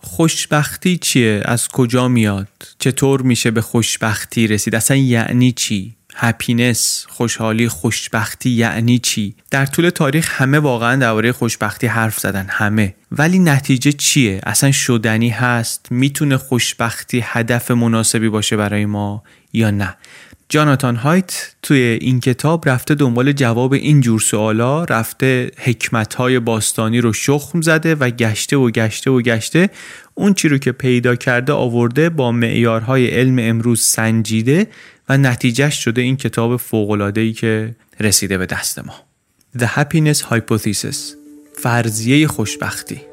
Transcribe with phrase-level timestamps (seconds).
[0.00, 2.48] خوشبختی چیه؟ از کجا میاد؟
[2.78, 9.90] چطور میشه به خوشبختی رسید؟ اصلا یعنی چی؟ هپینس، خوشحالی، خوشبختی یعنی چی؟ در طول
[9.90, 16.36] تاریخ همه واقعا درباره خوشبختی حرف زدن همه ولی نتیجه چیه؟ اصلا شدنی هست؟ می‌تونه
[16.36, 19.96] خوشبختی هدف مناسبی باشه برای ما یا نه؟
[20.52, 27.00] جاناتان هایت توی این کتاب رفته دنبال جواب این جور سوالا رفته حکمت های باستانی
[27.00, 29.70] رو شخم زده و گشته و گشته و گشته.
[30.14, 34.66] اون چی رو که پیدا کرده آورده با معیارهای علم امروز سنجیده
[35.08, 38.94] و نتیجهش شده این کتاب فوق‌العاده‌ای که رسیده به دست ما.
[39.58, 40.96] The Happiness Hypothesis.
[41.54, 43.09] فرضیه خوشبختی.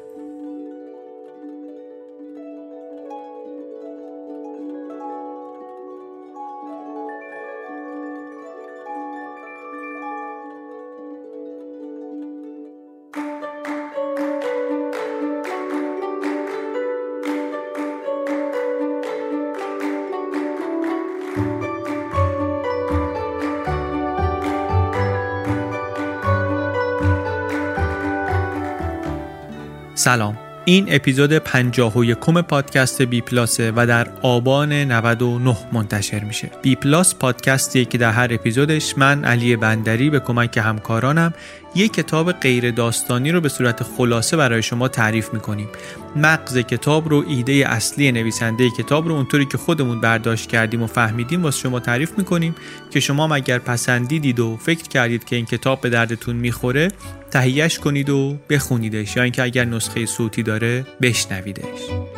[30.08, 36.50] سلام این اپیزود 51 پادکست بی پلاسه و در آبان 99 منتشر میشه.
[36.62, 41.34] بی پلاس پادکستیه که در هر اپیزودش من علی بندری به کمک همکارانم
[41.74, 45.68] یک کتاب غیر داستانی رو به صورت خلاصه برای شما تعریف می‌کنیم.
[46.16, 51.42] مغز کتاب رو ایده اصلی نویسنده کتاب رو اونطوری که خودمون برداشت کردیم و فهمیدیم
[51.42, 52.54] واسه شما تعریف می‌کنیم
[52.90, 56.88] که شما اگر پسندیدید و فکر کردید که این کتاب به دردتون می‌خوره
[57.30, 62.17] تهیهش کنید و بخونیدش یا اینکه اگر نسخه صوتی داره بشنویدش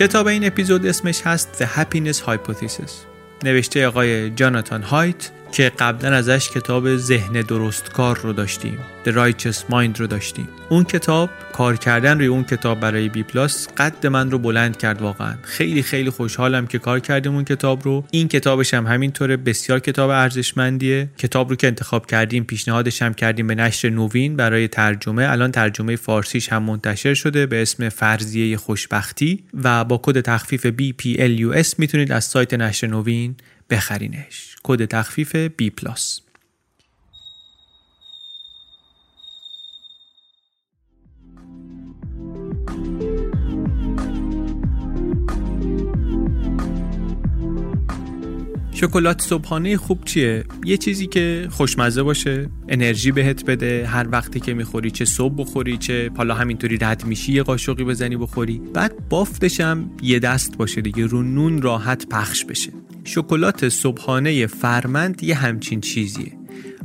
[0.00, 2.90] کتاب این اپیزود اسمش هست The Happiness Hypothesis.
[3.44, 5.30] نوشته آقای جاناتان هایت.
[5.52, 10.48] که قبلا ازش کتاب ذهن درستکار رو داشتیم The Righteous Mind رو داشتیم.
[10.68, 15.02] اون کتاب کار کردن روی اون کتاب برای بی پلاس قد من رو بلند کرد
[15.02, 15.34] واقعا.
[15.42, 18.04] خیلی خیلی خوشحالم که کار کردیم اون کتاب رو.
[18.10, 21.08] این کتابش هم همینطوره بسیار کتاب ارزشمندیه.
[21.18, 25.30] کتاب رو که انتخاب کردیم پیشنهادش هم کردیم به نشر نوین برای ترجمه.
[25.30, 31.78] الان ترجمه فارسیش هم منتشر شده به اسم فرضیه خوشبختی و با کد تخفیف BPLUS
[31.78, 33.34] می‌تونید از سایت نشر نوین
[33.70, 34.56] بخرینش.
[34.62, 35.70] کد تخفیف B+.
[48.74, 52.48] شکلات صبحانه خوب چیه؟ یه چیزی که خوشمزه باشه.
[52.68, 53.86] انرژی بهت بده.
[53.86, 58.16] هر وقتی که می‌خوری چه صبح بخوری چه حالا همینطوری رد میشی یه قاشقی بزنی
[58.16, 58.58] بخوری.
[58.74, 61.06] بعد بافتش هم یه دست باشه دیگه.
[61.06, 62.72] رو نون راحت پخش بشه.
[63.14, 66.32] شکلات صبحانه فرمند یه همچین چیزیه.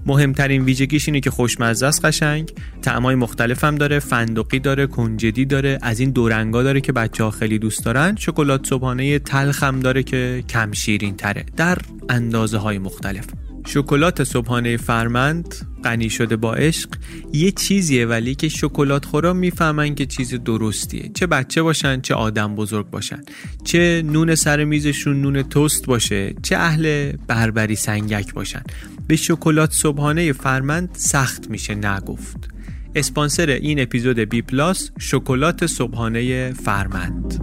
[0.06, 5.80] مهمترین ویژگیش اینه که خوشمزه است قشنگ طعمای مختلف هم داره فندقی داره کنجدی داره
[5.82, 8.16] از این دورنگا داره که بچه ها خیلی دوست دارن.
[8.16, 11.78] شکلات صبحانه تلخ هم داره که کم شیرین تره در
[12.10, 13.26] اندازه های مختلف.
[13.66, 16.90] شکلات صبحانه فرمند غنی شده با عشق
[17.34, 21.12] یه چیزیه ولی که شکلات خورا می‌فهمن که چیز درستیه.
[21.14, 23.22] چه بچه باشن چه آدم بزرگ باشن.
[23.64, 28.64] چه نون سر میزشون نون توست باشه چه اهل بربری سنگک باشن.
[29.08, 32.50] به شکلات صبحانه فرمند سخت میشه نگفت.
[32.96, 37.42] اسپانسر این اپیزود بی پلاس شکلات صبحانه فرمند.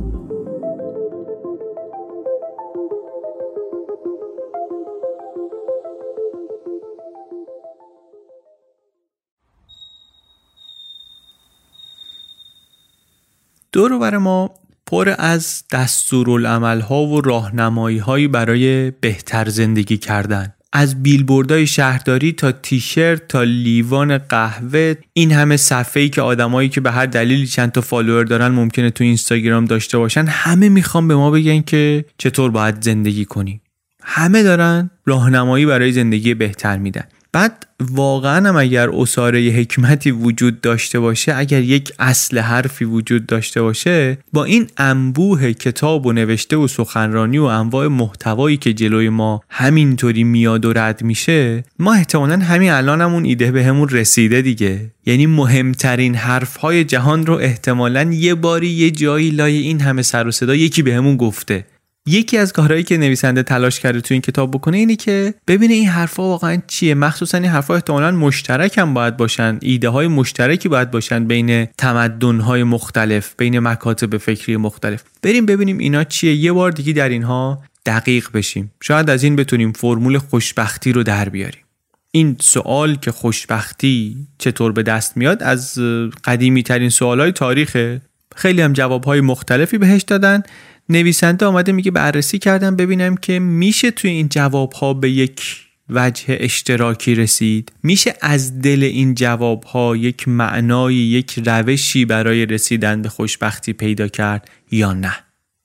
[13.73, 14.51] دور بر ما
[14.87, 20.55] پر از دستورالعمل ها و راهنمایی هایی برای بهتر زندگی کردن.
[20.73, 26.91] از بیلبوردهای شهرداری تا تیشرت تا لیوان قهوه این همه صفحه‌ای که آدمایی که به
[26.91, 31.31] هر دلیلی چند تا فالوور دارن ممکنه تو اینستاگرام داشته باشن همه می‌خوان به ما
[31.31, 33.61] بگن که چطور باید زندگی کنیم.
[34.03, 37.05] همه دارن راهنمایی برای زندگی بهتر میدن.
[37.33, 43.63] بعد واقعا هم اگر اصاره حکمتی وجود داشته باشه اگر یک اصل حرفی وجود داشته
[43.63, 49.41] باشه با این انبوه کتاب و نوشته و سخنرانی و انواع محتوایی که جلوی ما
[49.49, 54.91] همینطوری میاد و رد میشه ما احتمالا همین الانمون ایده به همون رسیده دیگه.
[55.07, 60.31] یعنی مهمترین حرفهای جهان رو احتمالا یه باری یه جایی لای این همه سر و
[60.31, 61.65] صدا یکی به همون گفته.
[62.07, 65.89] یکی از کارهایی که نویسنده تلاش کرده تو این کتاب بکنه اینه که ببینه این
[65.89, 66.95] حرفا واقعا چیه.
[66.95, 69.59] مخصوصا این حرفا احتمالا مشترک هم باید باشن.
[69.63, 75.03] ایده های مشترکی باید باشن بین تمدن های مختلف بین مکاتب فکری مختلف.
[75.23, 76.35] بریم ببینیم اینا چیه.
[76.35, 78.73] یه بار دیگه در اینها دقیق بشیم.
[78.83, 81.63] شاید از این بتونیم فرمول خوشبختی رو در بیاریم.
[82.11, 85.79] این سوال که خوشبختی چطور به دست میاد از
[86.25, 88.01] قدیمی ترین سوال های تاریخه.
[88.37, 90.43] خیلی هم جواب های مختلفی بهش دادن.
[90.93, 95.43] نویسنده آمده میگه بررسی کردم ببینم که میشه توی این جواب ها به یک
[95.89, 103.03] وجه اشتراکی رسید؟ میشه از دل این جواب ها یک معنای یک روشی برای رسیدن
[103.03, 105.17] به خوشبختی پیدا کرد یا نه؟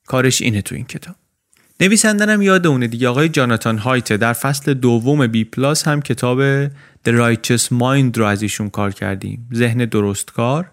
[0.07, 1.15] کارش اینه تو این کتاب.
[1.79, 3.07] نویسندنم یاد اونه دیگه.
[3.07, 8.41] آقای جاناتان هایت در فصل دوم بی پلاس هم کتاب The Righteous Mind رو از
[8.41, 9.49] ایشون کار کردیم.
[9.53, 10.69] ذهن درستکار.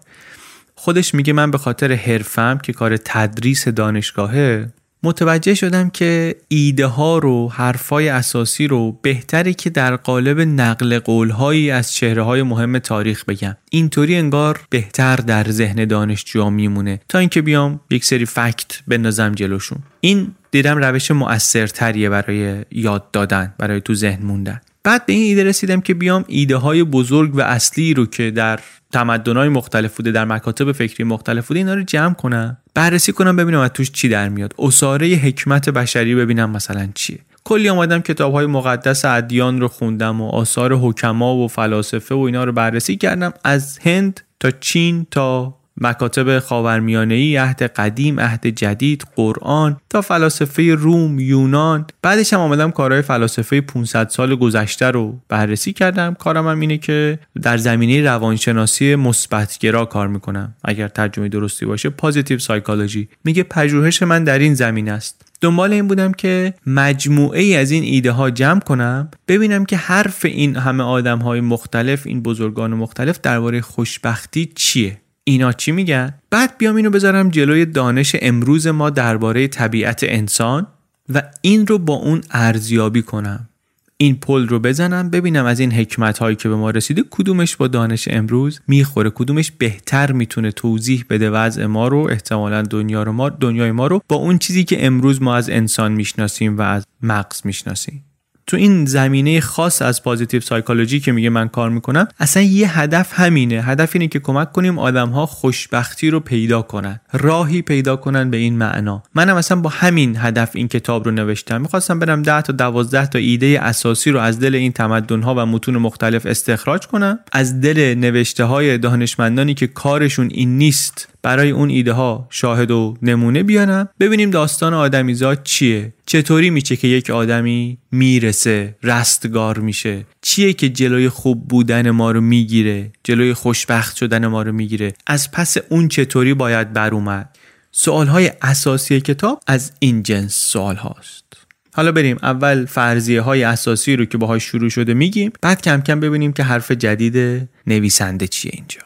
[0.85, 4.69] خودش میگه من به خاطر حرفم که کار تدریس دانشگاهه
[5.03, 11.71] متوجه شدم که ایده ها رو حرفای اساسی رو بهتره که در قالب نقل قولهایی
[11.71, 13.57] از چهره های مهم تاریخ بگم.
[13.69, 16.99] اینطوری انگار بهتر در ذهن دانشجوها میمونه.
[17.09, 19.79] تا اینکه بیام یک سری فکت بندازم جلوشون.
[20.01, 24.61] این دیدم روش مؤثرتریه برای یاد دادن برای تو ذهن موندن.
[24.85, 28.59] بعد به این ایده رسیدم که بیام ایده های بزرگ و اصلی رو که در
[28.93, 32.57] تمدن‌های مختلف بوده در مکاتب فکری مختلف بوده اینا رو جمع کنم.
[32.73, 34.53] بررسی کنم ببینم از توش چی در میاد.
[34.59, 37.19] اساره حکمت بشری ببینم مثلا چیه.
[37.43, 42.43] کلی آمدم کتاب های مقدس ادیان رو خوندم و آثار حکما و فلاسفه و اینا
[42.43, 43.33] رو بررسی کردم.
[43.43, 51.19] از هند تا چین تا مکاتب خاورمیانه عهد قدیم عهد جدید قرآن تا فلاسفه روم
[51.19, 51.85] یونان.
[52.01, 56.13] بعدش هم آمدم کارهای فلاسفه 500 سال گذشته رو بررسی کردم.
[56.13, 60.55] کارم هم اینه که در زمینه روانشناسی مثبتگرا کار می‌کنم.
[60.63, 65.21] اگر ترجمه درستی باشه پازیتیو سایکولوژی میگه پژوهش من در این زمین است.
[65.41, 70.25] دنبال این بودم که مجموعه ای از این ایده ها جمع کنم ببینم که حرف
[70.25, 74.97] این همه آدم های مختلف این بزرگان مختلف درباره خوشبختی چیه.
[75.27, 80.67] اینا چی میگن؟ بعد بیام اینو بذارم جلوی دانش امروز ما درباره طبیعت انسان
[81.13, 83.49] و این رو با اون ارزیابی کنم.
[83.97, 87.67] این پل رو بزنم ببینم از این حکمت هایی که به ما رسیده کدومش با
[87.67, 93.29] دانش امروز می‌خوره کدومش بهتر می‌تونه توضیح بده وضع ما رو احتمالا دنیا رو ما
[93.29, 97.41] دنیای ما رو با اون چیزی که امروز ما از انسان می‌شناسیم و از مغز
[97.45, 98.04] می‌شناسیم.
[98.47, 103.19] تو این زمینه خاص از پازیتیو سایکولوژی که میگه من کار می‌کنم اصلا یه هدف
[103.19, 103.61] همینه.
[103.61, 106.99] هدف اینه که کمک کنیم آدم ها خوشبختی رو پیدا کنن.
[107.13, 109.03] راهی پیدا کنن به این معنا.
[109.15, 111.61] منم اصلا با همین هدف این کتاب رو نوشتم.
[111.61, 115.45] می‌خواستم برم 10 تا 12 تا ایده اساسی رو از دل این تمدن ها و
[115.45, 117.19] متون مختلف استخراج کنم.
[117.31, 121.07] از دل نوشته های دانشمندانی که کارشون این نیست.
[121.25, 123.89] برای اون ایده ها شاهد و نمونه بیانم.
[123.99, 131.09] ببینیم داستان آدمیزاد چیه؟ چطوری میشه که یک آدمی می‌رسه رستگار میشه؟ چیه که جلوی
[131.09, 136.33] خوب بودن ما رو می‌گیره؟ جلوی خوشبخت شدن ما رو می‌گیره؟ از پس اون چطوری
[136.33, 137.35] باید بر اومد؟
[137.71, 141.25] سوال های اساسی کتاب از این جنس سوال هاست.
[141.73, 145.31] حالا بریم اول فرضیه های اساسی رو که باهاش شروع شده میگیم.
[145.41, 148.81] بعد کم کم ببینیم که حرف جدید نویسنده چیه اینجا.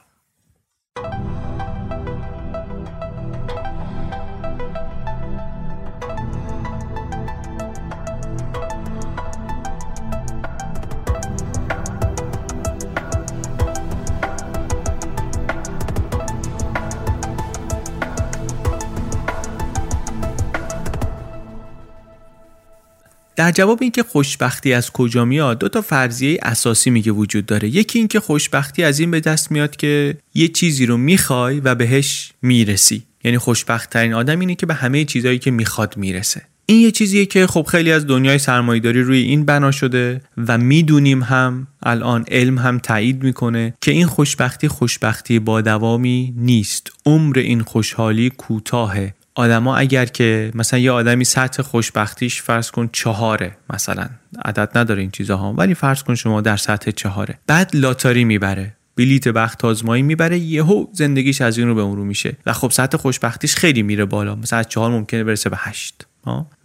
[23.40, 27.70] در جواب اینکه خوشبختی از کجا میاد دو تا فرضیه اساسی میگه وجود داره.
[27.70, 32.32] یکی اینکه خوشبختی از این به دست میاد که یه چیزی رو می‌خوای و بهش
[32.42, 33.04] می‌رسی.
[33.24, 36.42] یعنی خوشبخت ترین آدم اینه که به همه چیزهایی که می‌خواد می‌رسه.
[36.66, 41.24] این یه چیزیه که خب خیلی از دنیای سرمایهداری روی این بنا شده و می‌دونیم
[41.24, 46.92] هم الان علم هم تایید می‌کنه که این خوشبختی خوشبختی با دوامی نیست.
[47.06, 49.14] عمر این خوشحالی کوتاهه.
[49.40, 54.10] آدما اگر که مثلا یه آدمی سطح خوشبختیش فرض کن چهاره مثلا
[54.46, 57.38] عدد نداره این چیزها ولی فرض کن شما در سطح چهاره.
[57.48, 62.06] بعد لاتاری می‌بره بلیت بخت آزمایی می‌بره یهو زندگیش از این رو به اون رو
[62.06, 66.08] میشه و خب سطح خوشبختیش خیلی میره بالا مثلا از چهار ممکنه برسه به هشت.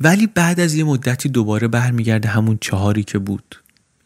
[0.00, 3.57] ولی بعد از یه مدتی دوباره برمیگرده همون چهاری که بود.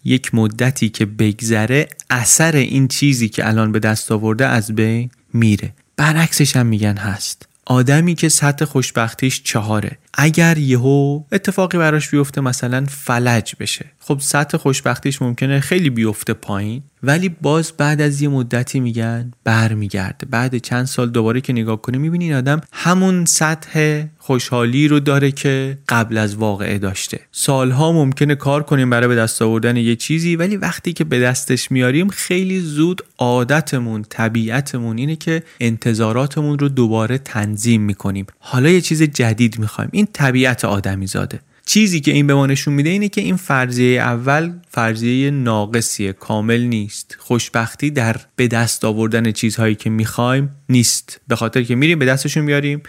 [0.04, 5.72] یک مدتی که بگذره اثر این چیزی که الان به دست آورده از بین میره.
[5.96, 7.47] برعکسش هم میگن هست.
[7.70, 9.98] آدمی که سطح خوشبختیش چهاره.
[10.14, 13.84] اگر یهو اتفاقی براش بیفته مثلا فلج بشه.
[14.00, 16.82] خب سطح خوشبختیش ممکنه خیلی بیفته پایین.
[17.02, 20.26] ولی باز بعد از یه مدتی میگن برمیگرده.
[20.26, 25.30] بعد چند سال دوباره که نگاه کنی می‌بینی این آدم همون سطح خوشحالی رو داره
[25.30, 27.20] که قبل از واقعه داشته.
[27.32, 31.70] سالها ممکنه کار کنیم برای به دست آوردن یه چیزی ولی وقتی که به دستش
[31.70, 38.26] میاریم خیلی زود عادتمون طبیعتمون اینه که انتظاراتمون رو دوباره تنظیم می‌کنیم.
[38.38, 39.90] حالا یه چیز جدید می‌خوایم.
[39.92, 44.00] این طبیعت آدمی زاده چیزی که این به ما نشون میده اینه که این فرضیه
[44.00, 47.16] اول فرضیه ناقصیه کامل نیست.
[47.18, 51.20] خوشبختی در به دست آوردن چیزهایی که می‌خوایم نیست.
[51.28, 52.82] به خاطر که میریم به دستشون میاریم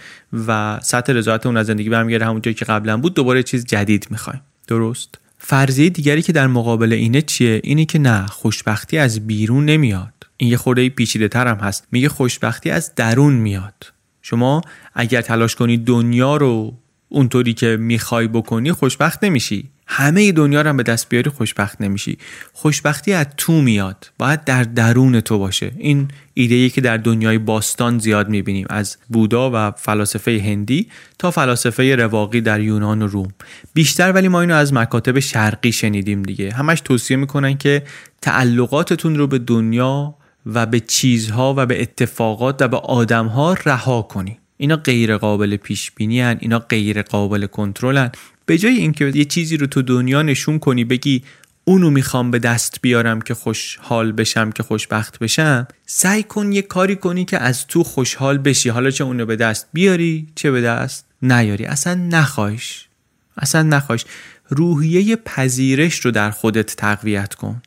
[0.46, 4.06] و سطح رضایت اون از زندگی برمیگرده همون جایی که قبلا بود دوباره چیز جدید
[4.10, 4.40] می‌خوایم.
[4.66, 10.26] درست؟ فرضیه دیگری که در مقابل اینه چیه؟ اینه که نه خوشبختی از بیرون نمیاد.
[10.36, 11.86] این یه خورده پیچیده تر هم هست.
[11.92, 13.92] میگه خوشبختی از درون میاد.
[14.22, 14.60] شما
[14.94, 16.74] اگر تلاش کنی دنیا رو
[17.12, 19.70] اونطوری که می‌خوای بکنی خوشبخت نمیشی.
[19.86, 22.18] همه دنیا رو هم به دست بیاری خوشبخت نمیشی.
[22.52, 24.10] خوشبختی از تو میاد.
[24.18, 25.72] باید در درون تو باشه.
[25.78, 28.66] این ایده که در دنیای باستان زیاد می‌بینیم.
[28.70, 30.86] از بودا و فلاسفه هندی
[31.18, 33.28] تا فلاسفه رواقی در یونان و روم.
[33.74, 36.52] بیشتر ولی ما اینو از مکاتب شرقی شنیدیم دیگه.
[36.52, 37.82] همش توصیه می‌کنن که
[38.22, 40.14] تعلقاتتون رو به دنیا
[40.46, 44.38] و به چیزها و به اتفاقات و به آدمها رها کنی.
[44.60, 46.36] اینا غیر قابل پیش بینی هن.
[46.40, 48.10] اینا غیر قابل کنترلن
[48.46, 51.22] به جای اینکه یه چیزی رو تو دنیا نشون کنی بگی
[51.64, 56.96] اونو می‌خوام به دست بیارم که خوشحال بشم که خوشبخت بشم سعی کن یه کاری
[56.96, 58.68] کنی که از تو خوشحال بشی.
[58.68, 61.64] حالا چه اونو به دست بیاری چه به دست نیاری.
[61.64, 62.88] اصلا نخواهش.
[63.36, 64.04] اصلا نخواهش.
[64.48, 67.62] روحیه پذیرش رو در خودت تقویت کن.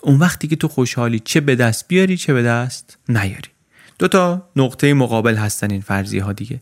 [0.00, 3.50] اون وقتی که تو خوشحالی چه به دست بیاری چه به دست نیاری.
[4.02, 6.60] دو تا نقطه مقابل هستن این فرضیه ها دیگه.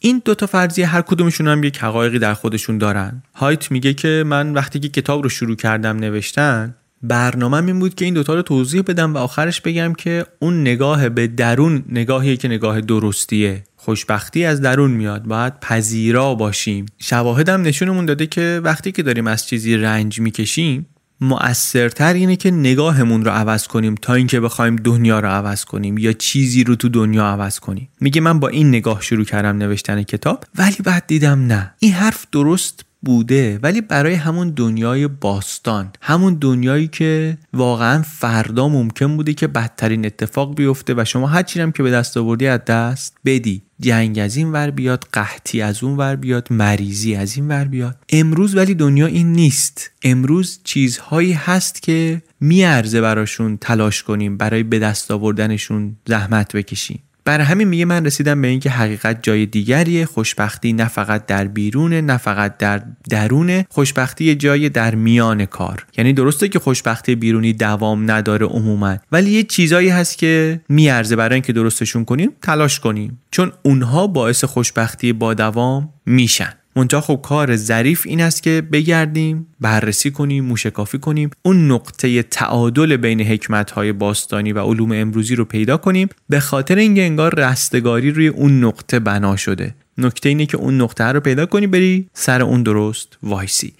[0.00, 3.22] این دو تا فرضیه هر کدومشون هم یک حقایقی در خودشون دارن.
[3.34, 8.04] هایت میگه که من وقتی که کتاب رو شروع کردم نوشتن برنامه این بود که
[8.04, 12.48] این دوتا رو توضیح بدم و آخرش بگم که اون نگاه به درون نگاهیه که
[12.48, 15.22] نگاه درستیه خوشبختی از درون میاد.
[15.22, 16.86] باید پذیرا باشیم.
[16.98, 20.86] شواهدم نشونمون داده که وقتی که داریم از چیزی رنج می‌کشیم
[21.20, 26.12] مؤثرتر اینه که نگاهمون رو عوض کنیم تا اینکه بخوایم دنیا رو عوض کنیم یا
[26.12, 27.88] چیزی رو تو دنیا عوض کنیم.
[28.00, 31.74] میگه من با این نگاه شروع کردم نوشتن کتاب ولی بعد دیدم نه.
[31.78, 39.16] این حرف درست بوده ولی برای همون دنیای باستان همون دنیایی که واقعا فردا ممکن
[39.16, 43.16] بوده که بدترین اتفاق بیفته و شما هر هم که به دست آوردی از دست
[43.24, 43.62] بدی.
[43.80, 47.96] جنگ از این ور بیاد قحطی از اون ور بیاد مریضی از این ور بیاد.
[48.08, 49.90] امروز ولی دنیا این نیست.
[50.02, 57.02] امروز چیزهایی هست که میارزه براشون تلاش کنیم برای به دست آوردنشون زحمت بکشیم.
[57.28, 62.00] برای همین میگه من رسیدم به اینکه حقیقت جای دیگریه خوشبختی نه فقط در بیرونه
[62.00, 65.86] نه فقط در درونه خوشبختی جای در میان کار.
[65.98, 71.34] یعنی درسته که خوشبختی بیرونی دوام نداره عموما ولی یه چیزایی هست که میارزه برای
[71.34, 73.20] اینکه درستشون کنیم تلاش کنیم.
[73.30, 76.52] چون اونها باعث خوشبختی با دوام میشن.
[76.78, 82.96] منتها خب کار ظریف این است که بگردیم بررسی کنیم موشکافی کنیم اون نقطه تعادل
[82.96, 86.08] بین حکمت های باستانی و علوم امروزی رو پیدا کنیم.
[86.28, 89.74] به خاطر اینکه انگار رستگاری روی اون نقطه بنا شده.
[89.98, 93.72] نکته اینه که اون نقطه رو پیدا کنی بری سر اون درست وایسی.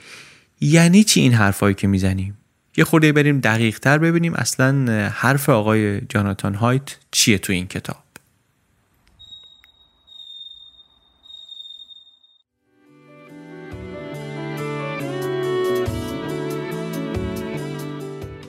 [0.61, 2.39] یعنی چی این حرفایی که می‌زنیم؟
[2.77, 7.97] یه خورده بریم دقیق تر ببینیم اصلا حرف آقای جاناتان هایت چیه تو این کتاب.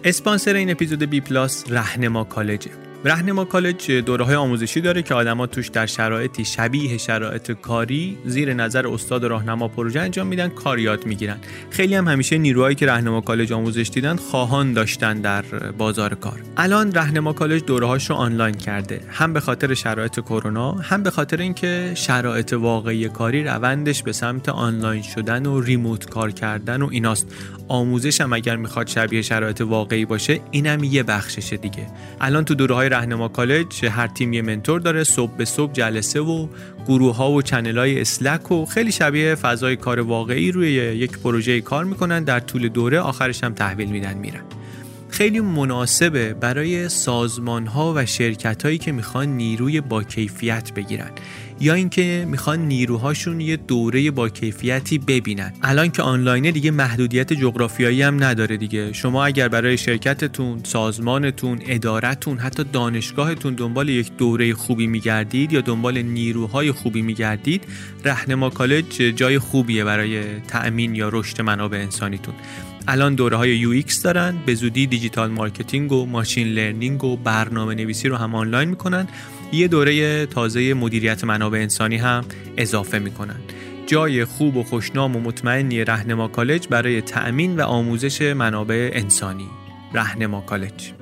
[0.09, 2.88] اسپانسر این اپیزود بی پلاس رهنما کالجه.
[3.05, 8.53] رهنما کالج دوره های آموزشی داره که آدما توش در شرایطی شبیه شرایط کاری زیر
[8.53, 11.37] نظر استاد راهنما پروژه انجام میدن کار یاد می‌گیرن.
[11.69, 15.41] خیلی هم همیشه نیروهایی که رهنما کالج آموزش دیدن خواهان داشتن در
[15.77, 16.39] بازار کار.
[16.57, 21.09] الان رهنما کالج دوره هاش رو آنلاین کرده هم به خاطر شرایط کرونا هم به
[21.09, 26.87] خاطر اینکه شرایط واقعی کاری روندش به سمت آنلاین شدن و remote کار کردن و
[26.91, 27.27] ایناست.
[27.67, 31.87] آموزش هم اگر می‌خواد شبیه شرایط واقعی باشه اینم یه بخششه دیگه.
[32.21, 36.19] الان تو دوره های رهنما کالج هر تیم یه منتور داره صبح به صبح جلسه
[36.19, 36.47] و
[36.87, 41.61] گروه ها و چنل های اسلک و خیلی شبیه فضای کار واقعی روی یک پروژه
[41.61, 44.41] کار می‌کنن در طول دوره آخرش هم تحویل میدن میرن.
[45.09, 51.11] خیلی مناسبه برای سازمان ها و شرکت هایی که می‌خوان نیروی با کیفیت بگیرن.
[51.61, 55.53] یا اینکه می‌خوان نیروهاشون یه دوره با کیفیتی ببینن.
[55.63, 58.93] الان که آنلاینه دیگه محدودیت جغرافیایی هم نداره دیگه.
[58.93, 66.01] شما اگر برای شرکتتون سازمانتون ادارتون حتی دانشگاهتون دنبال یک دوره خوبی میگردید یا دنبال
[66.01, 67.63] نیروهای خوبی میگردید
[68.05, 72.33] رهنما کالج جای خوبیه برای تأمین یا رشد منابع انسانیتون.
[72.87, 78.07] الان دوره های UI دارن به زودی digital marketing و machine learning و برنامه نویسی
[78.07, 79.07] رو هم آنلاین می‌کنن.
[79.53, 82.25] یه دوره تازه مدیریت منابع انسانی هم
[82.57, 83.39] اضافه می‌کنن
[83.87, 89.47] جای خوب و خوشنام و مطمئنی رهنما کالج برای تأمین و آموزش منابع انسانی.
[89.93, 90.98] رهنما کالج.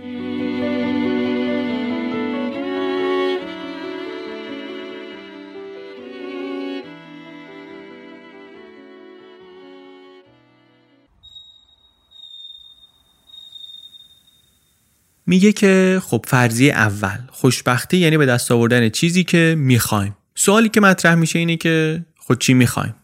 [15.27, 20.15] میگه که خب فرضی اول خوشبختی یعنی به دست آوردن چیزی که می‌خوایم.
[20.35, 22.95] سوالی که مطرح میشه اینه که خود چی می‌خوایم؟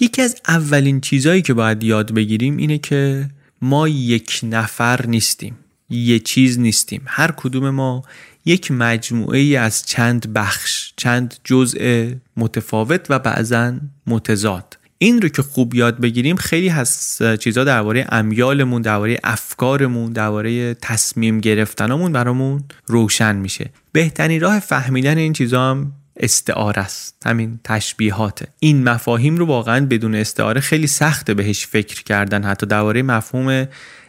[0.00, 3.28] یکی از اولین چیزهایی که باید یاد بگیریم اینه که
[3.62, 5.58] ما یک نفر نیستیم
[5.90, 7.02] یه چیز نیستیم.
[7.06, 8.02] هر کدوم ما
[8.44, 13.74] یک مجموعه ای از چند بخش چند جزء متفاوت و بعضا
[14.06, 14.78] متضاد.
[14.98, 21.40] این رو که خوب یاد بگیریم خیلی از چیزها درباره امیالمون درباره افکارمون درباره تصمیم
[21.40, 23.70] گرفتنمون برامون روشن میشه.
[23.92, 27.26] بهترین راه فهمیدن این چیزها هم استعاره است.
[27.26, 32.44] همین تشبیهاته این مفاهیم رو واقعا بدون استعاره خیلی سخته بهش فکر کردن.
[32.44, 33.66] حتی درباره مفهوم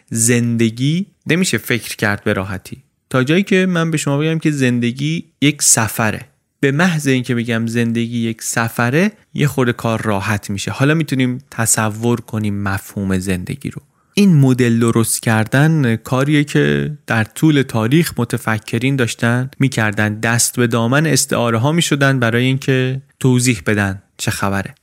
[0.09, 2.83] زندگی نمیشه فکر کرد به راحتی.
[3.09, 6.21] تا جایی که من به شما بگم که زندگی یک سفره.
[6.59, 10.71] به محض اینکه بگم زندگی یک سفره یه خورده کار راحت میشه.
[10.71, 13.81] حالا می‌تونیم تصور کنیم مفهوم زندگی رو.
[14.13, 20.19] این مدل درست کردن کاریه که در طول تاریخ متفکرین داشتن می‌کردن.
[20.19, 24.75] دست به دامن استعاره ها می‌شدن برای اینکه توضیح بدن چه خبره.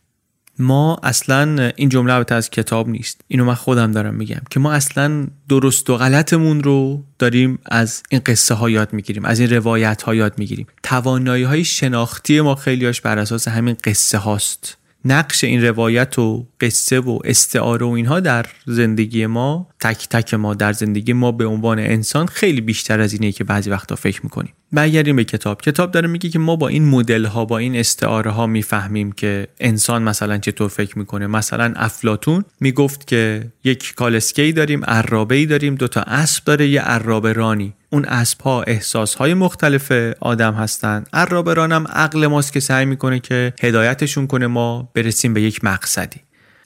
[0.58, 3.20] ما اصلا این جمله البته از کتاب نیست.
[3.28, 8.20] اینو من خودم دارم میگم که ما اصلا درست و غلطمون رو داریم از این
[8.26, 10.66] قصه ها یاد می‌گیریم از این روایت ها یاد می‌گیریم.
[10.82, 17.00] توانایی های شناختی ما خیلیاش بر اساس همین قصه هاست نقش این روایت و قصه
[17.00, 21.78] و استعاره و اینها در زندگی ما تک تک ما در زندگی ما به عنوان
[21.78, 24.52] انسان خیلی بیشتر از اینه که بعضی وقتا فکر می‌کنیم.
[24.72, 25.62] برگردیم به کتاب.
[25.62, 29.48] کتاب داره میگه که ما با این مدل ها با این استعاره ها می‌فهمیم که
[29.60, 31.26] انسان مثلا چطور فکر می‌کنه.
[31.26, 37.74] مثلا افلاتون می‌گفت که یک کالسکی داریم عرابه داریم دوتا اسب داره یه عرابه رانی.
[37.94, 38.06] اون
[38.66, 41.04] احساس های مختلف آدم هستن.
[41.12, 46.20] ارابه رانم عقل ماست که سعی می‌کنه که هدایتشون کنه ما برسیم به یک مقصدی.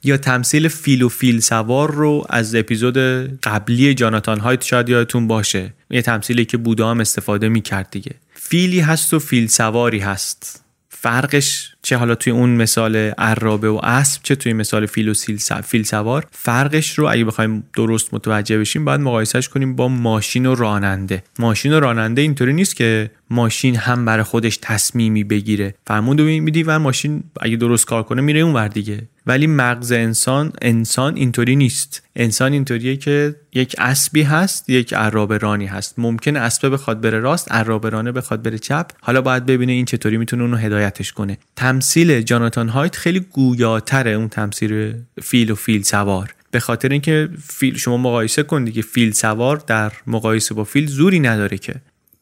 [0.04, 2.96] یا تمثیل فیل و فیل سوار رو از اپیزود
[3.40, 5.74] قبلی جاناتان هایت شاید یادتون باشه.
[5.90, 8.14] یه تمثیلی که بودا هم استفاده می‌کرد دیگه.
[8.34, 10.64] فیلی هست و فیل سواری هست.
[10.88, 15.14] فرقش چه حالا توی اون مثال ارابه و اسب چه توی مثال فیل و
[15.62, 20.54] فیل سوار فرقش رو اگه بخوایم درست متوجه بشیم باید مقایسهش کنیم با ماشین و
[20.54, 21.22] راننده.
[21.38, 25.74] ماشین و راننده اینطوری نیست که ماشین هم برای خودش تصمیمی بگیره.
[25.86, 29.02] فرمون میدی و ماشین اگه درست کار کنه میره اون ور دیگه.
[29.26, 32.02] ولی مغز انسان انسان اینطوری نیست.
[32.16, 35.94] انسان اینطوریه که یک اسبی هست یک ارابه رانی هست.
[35.98, 38.86] ممکنه اسب بخواد بره راست ارابه رانه بخواد بره چپ.
[39.00, 41.38] حالا باید ببینه این چطوری می‌تونه اونو هدایتش کنه.
[41.68, 46.34] تمثیل جاناتان هایت خیلی گویاتره اون تمثیل فیل و فیل سوار.
[46.50, 51.20] به خاطر اینکه فیل شما مقایسه کن دیگه فیل سوار در مقایسه با فیل زوری
[51.20, 51.74] نداره که.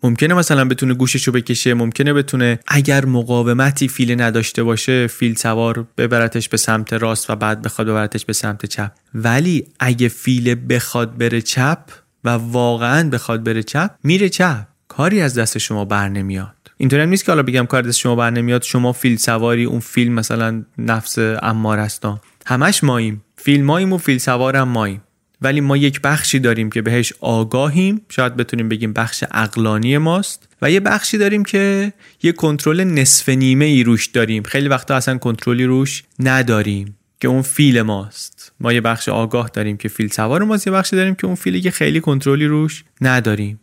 [0.02, 6.48] ممکنه مثلا بتونه گوششو بکشه ممکنه بتونه اگر مقاومتی فیل نداشته باشه فیل سوار ببرتش
[6.48, 8.92] به سمت راست و بعد بخواد ببرتش به سمت چپ.
[9.14, 11.78] ولی اگه فیل بخواد بره چپ
[12.24, 14.66] و واقعا بخواد بره چپ میره چپ.
[14.88, 16.55] کاری از دست شما بر نمیاد.
[16.78, 18.62] اینطوری نیست که حالا بگم کار دست شما بر نمیاد.
[18.62, 23.22] شما فیل سواری اون فیلم مثلا نفس امار هستا همش ماییم.
[23.36, 25.02] فیل ماییم و فیل سوارم ماییم.
[25.42, 28.00] ولی ما یک بخشی داریم که بهش آگاهیم.
[28.08, 30.48] شاید بتونیم بگیم بخش اقلانی ماست.
[30.62, 34.42] و یه بخشی داریم که یه کنترل نصف نیمه ای روش داریم.
[34.42, 38.52] خیلی وقتا اصلا کنترلی روش نداریم که اون فیل ماست.
[38.60, 40.66] ما یه بخش آگاه داریم که فیل سوار ماست.
[40.66, 43.60] یه بخشی داریم که اون فیلی که خیلی کنترلی روش نداریم.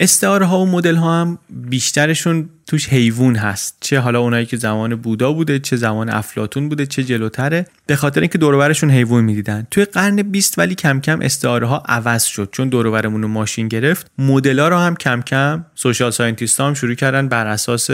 [0.00, 3.76] استعاره ها و مدل ها هم بیشترشون توش حیوان هست.
[3.80, 7.66] چه حالا اونایی که زمان بودا بوده چه زمان افلاطون بوده چه جلوتره.
[7.86, 9.66] به خاطر اینکه دور برشون حیوان می‌دیدن.
[9.70, 12.48] توی قرن 20 ولی کم کم استعاره ها عوض شد.
[12.52, 16.94] چون دور برمون ماشین گرفت مدل ها رو هم کم کم social scientist هم شروع
[16.94, 17.90] کردن بر اساس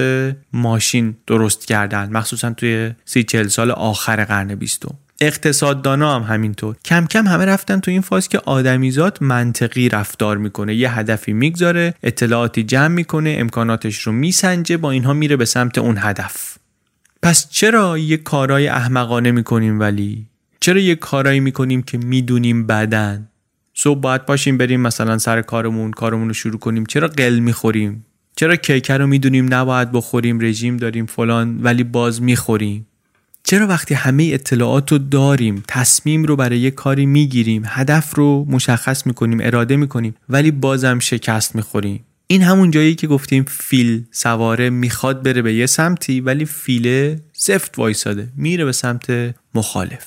[0.52, 2.08] ماشین درست کردن.
[2.12, 4.84] مخصوصا توی سی چل سال آخر قرن 20
[5.20, 6.76] اقتصاددانا هم همینطور.
[6.84, 10.74] کم کم همه رفتن تو این فاز که آدمیزاد منطقی رفتار می‌کنه.
[10.74, 15.96] یه هدفی می‌گذاره اطلاعاتی جمع می‌کنه امکاناتش رو میسنجه با اینها میره به سمت اون
[15.98, 16.58] هدف.
[17.22, 20.26] پس چرا یه کارای احمقانه می‌کنیم ولی؟
[20.60, 23.28] چرا یه کارایی می‌کنیم که می‌دونیم بدن؟
[23.74, 26.86] صبح باید پاشیم بریم مثلا سر کارمون کارمون رو شروع کنیم.
[26.86, 28.04] چرا قل می‌خوریم؟
[28.36, 32.87] چرا کیکه رو می‌دونیم نباید بخوریم رژیم داریم فلان ولی باز می‌خوریم؟
[33.48, 39.06] چرا وقتی همه اطلاعات رو داریم تصمیم رو برای یه کاری می‌گیریم هدف رو مشخص
[39.06, 45.22] می‌کنیم اراده می‌کنیم ولی بازم شکست می‌خوریم؟ این همون جایی که گفتیم فیل سواره می‌خواد
[45.22, 50.06] بره به یه سمتی ولی فیله سفت وایساده میره به سمت مخالف.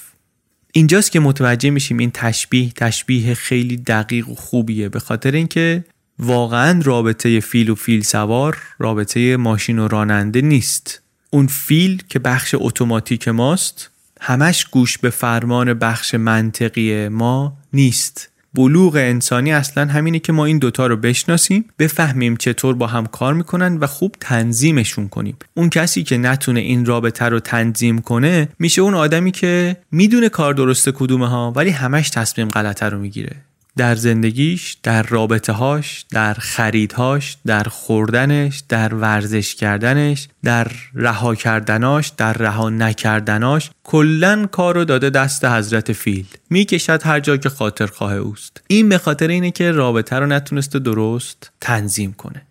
[0.71, 5.83] اینجاست که متوجه میشیم این تشبیه تشبیه خیلی دقیق و خوبیه به خاطر اینکه
[6.19, 11.00] واقعا رابطه فیل و فیل سوار رابطه ماشین و راننده نیست.
[11.33, 13.89] اون فیل که بخش اتوماتیک ماست
[14.21, 18.29] همش گوش به فرمان بخش منطقی ما نیست.
[18.53, 23.33] بلوغ انسانی اصلا همینه که ما این دوتا رو بشناسیم بفهمیم چطور با هم کار
[23.33, 25.37] می‌کنن و خوب تنظیمشون کنیم.
[25.53, 30.53] اون کسی که نتونه این رابطه رو تنظیم کنه میشه اون آدمی که می‌دونه کار
[30.53, 33.35] درسته کدومه ها ولی همش تصمیم غلطه رو می‌گیره.
[33.77, 42.07] در زندگیش در رابطه هاش در خریدهاش در خوردنش در ورزش کردنش در رها کردناش
[42.07, 46.25] در رها نکردناش کلا کارو داده دست حضرت فیل.
[46.49, 48.61] می‌کشد هر جا که خاطر خواه اوست.
[48.67, 52.41] این به خاطر اینه که رابطه رو نتونسته درست تنظیم کنه.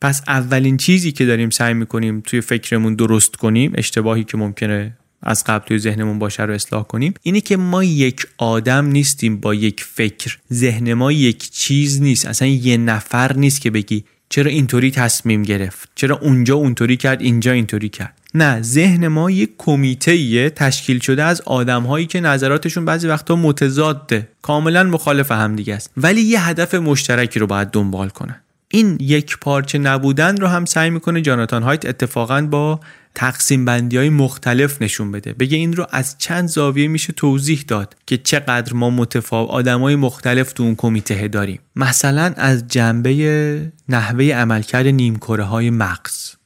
[0.00, 5.44] پس اولین چیزی که داریم سعی می‌کنیم توی فکرمون درست کنیم اشتباهی که ممکنه از
[5.44, 9.84] قبل توی ذهنمون باشه رو اصلاح کنیم اینه که ما یک آدم نیستیم با یک
[9.84, 10.38] فکر.
[10.52, 15.88] ذهن ما یک چیز نیست اصلا یه نفر نیست که بگی چرا اینطوری تصمیم گرفت؟
[15.94, 21.40] چرا اونجا اونطوری کرد اینجا اینطوری کرد؟ نه ذهن ما یک کمیته تشکیل شده از
[21.40, 24.28] آدم هایی که نظراتشون بعضی وقتا متضاده.
[24.42, 25.90] کاملا مخالف همدیگه است.
[25.96, 28.40] ولی یه هدف مشترکی رو باید دنبال کنن.
[28.72, 32.80] این یک پارچه نبودن رو هم سعی می‌کنه جاناتان هایت اتفاقا با
[33.14, 35.32] تقسیم بندی های مختلف نشون بده.
[35.32, 39.96] بگه این رو از چند زاویه میشه توضیح داد که چقدر ما متفاوت آدم های
[39.96, 41.60] مختلف تو اون کمیته داریم.
[41.76, 46.36] مثلا از جنبه نحوه عملکرد نیمکره های مغز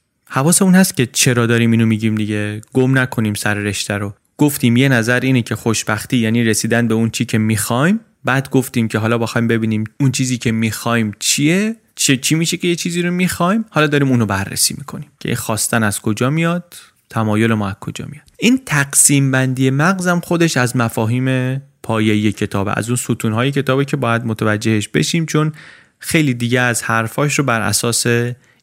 [0.61, 4.13] اون هست که چرا داریم اینو میگیم دیگه؟ گم نکنیم سر رشته رو.
[4.37, 7.99] گفتیم یه نظر اینه که خوشبختی یعنی رسیدن به اون چی که می‌خوایم.
[8.23, 12.75] بعد گفتیم که حالا بخوایم ببینیم اون چیزی که می‌خوایم چیه؟ چی میشه که یه
[12.75, 15.09] چیزی رو می‌خوایم؟ حالا داریم اونو بررسی می‌کنیم.
[15.19, 16.73] که خواستن از کجا میاد؟
[17.09, 22.89] تمایل ما از کجا میاد؟ این تقسیم بندی مغزم خودش از مفاهیم پایه کتابه از
[22.89, 25.53] اون ستون های کتابه که باید متوجهش بشیم چون
[25.99, 28.05] خیلی دیگه از حرفاش رو بر اساس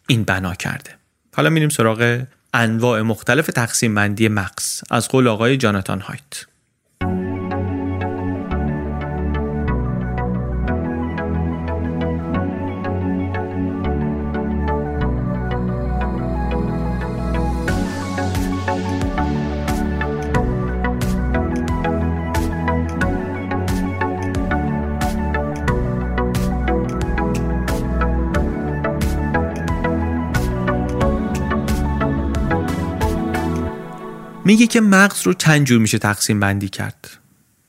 [0.06, 0.90] این بنا کرده.
[1.36, 2.22] حالا میریم سراغ
[2.54, 4.80] انواع مختلف تقسیم بندی مغز.
[4.90, 6.46] از قول آقای جاناتان هایت.
[34.52, 37.10] میگه که مغز رو چند جور میشه تقسیم بندی کرد.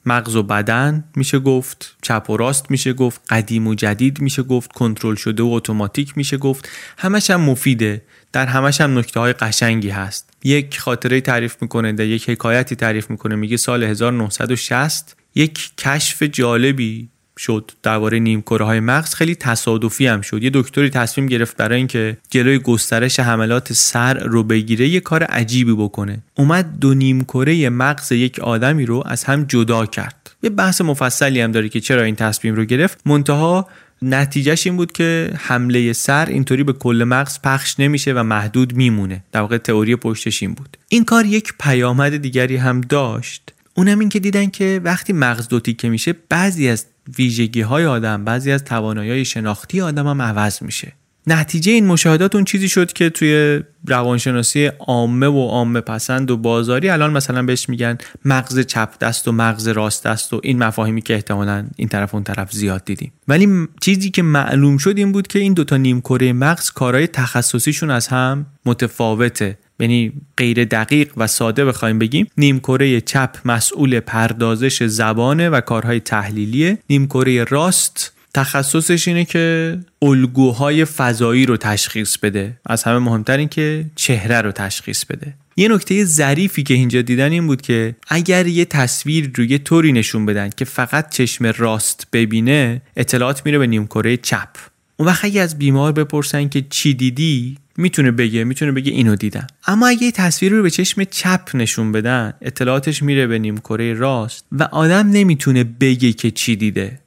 [0.05, 4.71] مغز و بدن میشه گفت چپ و راست میشه گفت قدیم و جدید میشه گفت
[4.71, 6.69] کنترل شده و اتوماتیک میشه گفت.
[6.97, 8.01] همش هم مفیده.
[8.31, 10.29] در همش هم نکته های قشنگی هست.
[10.43, 13.35] یک خاطره تعریف می‌کنه در یک حکایتی تعریف می‌کنه.
[13.35, 20.43] میگه سال 1960 یک کشف جالبی شد درباره نیمکره های مغز خیلی تصادفی هم شد.
[20.43, 25.73] یه دکتری تصمیم گرفت برای اینکه جلوی گسترش حملات سر رو بگیره یه کار عجیبی
[25.73, 26.19] بکنه.
[26.37, 30.35] اومد دو نیمکره مغز یک آدمی رو از هم جدا کرد.
[30.43, 33.01] یه بحث مفصلی هم داره که چرا این تصمیم رو گرفت.
[33.05, 33.67] منتها
[34.01, 39.23] نتیجهش این بود که حمله سر اینطوری به کل مغز پخش نمیشه و محدود میمونه.
[39.31, 40.77] در واقع تئوری پشتش این بود.
[40.89, 43.53] این کار یک پیامد دیگری هم داشت.
[43.75, 46.85] اونم این که دیدن که وقتی مغز دو تیکه میشه بعضی از
[47.17, 50.93] ویژگی های آدم بعضی از توانایی شناختی آدم هم عوض میشه.
[51.27, 56.89] نتیجه این مشاهدات اون چیزی شد که توی روانشناسی عامه و عامه پسند و بازاری
[56.89, 61.13] الان مثلا بهش میگن مغز چپ دست و مغز راست دست و این مفاهیمی که
[61.13, 63.11] احتمالا این طرف اون طرف زیاد دیدیم.
[63.27, 68.07] ولی چیزی که معلوم شد این بود که این دوتا نیمکره مغز کارهای تخصصیشون از
[68.07, 69.57] هم متفاوته.
[69.79, 76.77] یعنی غیر دقیق و ساده بخوایم بگیم نیمکره چپ مسئول پردازش زبانه و کارهای تحلیلیه.
[76.89, 82.57] نیمکره راست تخصصش اینه که الگوهای فضایی رو تشخیص بده.
[82.65, 85.33] از همه مهمتر این که چهره رو تشخیص بده.
[85.57, 89.91] یه نکته ظریفی که اینجا دیدن این بود که اگر یه تصویر رو یه طوری
[89.91, 94.49] نشون بدن که فقط چشم راست ببینه اطلاعات میره به نیمکره چپ.
[94.97, 99.47] اون وقت اگه از بیمار بپرسن که چی دیدی می‌تونه بگه می‌تونه بگه اینو دیدم.
[99.67, 104.63] اما اگه تصویر رو به چشم چپ نشون بدن اطلاعاتش میره به نیمکره راست و
[104.63, 106.99] آدم نمی‌تونه بگه که چی دیده.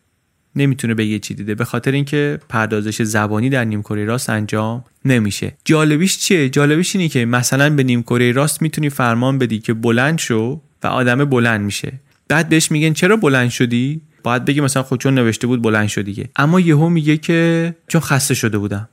[0.56, 1.54] نمی‌تونه بگه چی دیده.
[1.54, 5.52] به خاطر اینکه پردازش زبانی در نیمکره راست انجام نمیشه.
[5.64, 10.60] جالبیش چیه؟ جالبیش اینه که مثلا به نیمکره راست می‌تونی فرمان بدی که بلند شو
[10.82, 11.92] و آدم بلند میشه.
[12.28, 16.24] بعد بهش میگن چرا بلند شدی؟ باید بگی مثلا خود چون نوشته بود بلند شدی
[16.36, 18.88] اما یهو میگه که چون خسته شده بودم.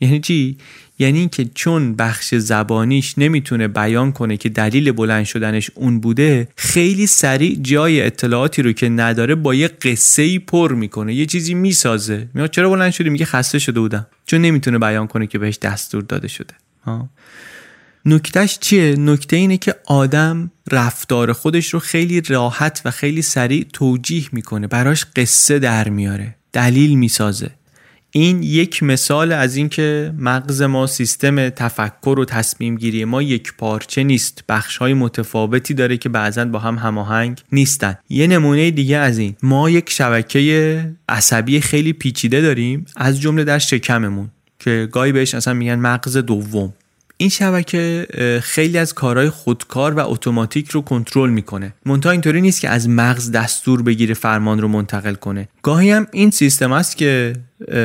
[0.00, 0.56] یعنی چی؟
[0.98, 7.06] یعنی اینکه چون بخش زبانیش نمی‌تونه بیان کنه که دلیل بلند شدنش اون بوده خیلی
[7.06, 12.28] سریع جای اطلاعاتی رو که نداره با یه قصه ای پر می‌کنه یه چیزی می‌سازه.
[12.34, 14.06] میاد چرا بلند شدی؟ میگه خسته شده بودم.
[14.26, 16.54] چون نمی‌تونه بیان کنه که بهش دستور داده شده.
[18.04, 24.24] نکتهش چیه؟ نکته اینه که آدم رفتار خودش رو خیلی راحت و خیلی سریع توجیه
[24.32, 24.66] می‌کنه.
[24.66, 26.34] براش قصه در میاره.
[26.52, 27.50] دلیل می‌سازه.
[28.10, 34.02] این یک مثال از اینکه مغز ما سیستم تفکر و تصمیم گیری ما یک پارچه
[34.02, 34.44] نیست.
[34.48, 37.94] بخش های متفاوتی داره که بعضا با هم هماهنگ نیستن.
[38.08, 39.36] یه نمونه دیگه از این.
[39.42, 45.54] ما یک شبکه عصبی خیلی پیچیده داریم از جمله در شکممون که گاهی بهش اصلا
[45.54, 46.72] میگن مغز دوم.
[47.16, 48.06] این شبکه
[48.42, 51.74] خیلی از کارهای خودکار و اتوماتیک رو کنترل می‌کنه.
[51.86, 55.48] منتها اینطوری نیست که از مغز دستور بگیره فرمان رو منتقل کنه.
[55.62, 57.32] گاهی هم این سیستم است که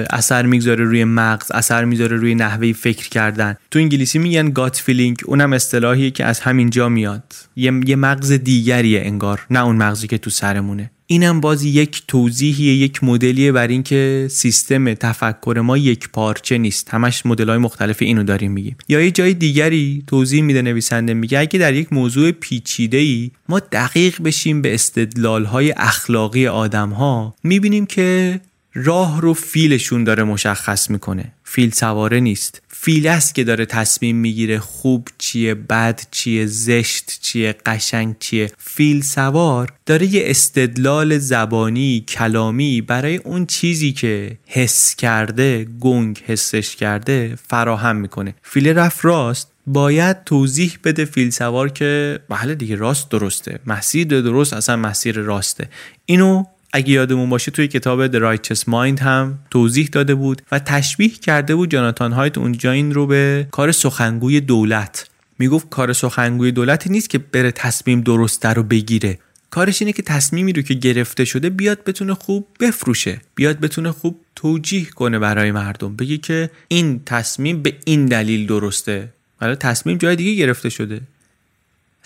[0.09, 3.55] اثر می‌گذاره روی مغز اثر می‌ذاره روی نحوه فکر کردن.
[3.71, 7.33] تو انگلیسی میگن gut feeling اونم اصطلاحیه که از همینجا میاد.
[7.55, 10.91] یه, یه مغز دیگریه انگار نه اون مغزی که تو سرمونه.
[11.07, 16.89] اینم باز یک توضیحیه یک مدلیه بر اینکه سیستم تفکر ما یک پارچه نیست.
[16.93, 18.75] همش مدل های مختلف اینو داریم میگیم.
[18.89, 23.59] یا یه جای دیگری توضیح میده نویسنده میگه اگه در یک موضوع پیچیده ای ما
[23.59, 28.39] دقیق بشیم به استدلال های اخلاقی آدم ها می‌بینیم که
[28.73, 31.31] راه رو فیلشون داره مشخص می‌کنه.
[31.43, 32.61] فیل سواره نیست.
[32.67, 38.51] فیل است که داره تصمیم می‌گیره خوب چیه بد چیه زشت چیه قشنگ چیه.
[38.57, 46.75] فیل سوار داره یه استدلال زبانی کلامی برای اون چیزی که حس کرده گنگ حسش
[46.75, 48.35] کرده فراهم می‌کنه.
[48.43, 49.49] فیل رفت راست.
[49.67, 53.59] باید توضیح بده فیل سوار که بله دیگه راست درسته.
[53.65, 55.69] مسیر درست اصلا مسیر راسته.
[56.05, 56.43] اینو
[56.75, 61.55] اگه یادمون باشه توی کتاب The Righteous Mind هم توضیح داده بود و تشبیه کرده
[61.55, 65.09] بود جاناتان هایت اونجا این رو به کار سخنگوی دولت.
[65.39, 69.19] می‌گفت کار سخنگوی دولتی نیست که بره تصمیم درسته رو بگیره.
[69.49, 74.19] کارش اینه که تصمیمی رو که گرفته شده بیاد بتونه خوب بفروشه بیاد بتونه خوب
[74.35, 75.95] توجیه کنه برای مردم.
[75.95, 79.09] بگی که این تصمیم به این دلیل درسته.
[79.41, 81.01] حالا تصمیم جای دیگه گرفته شده.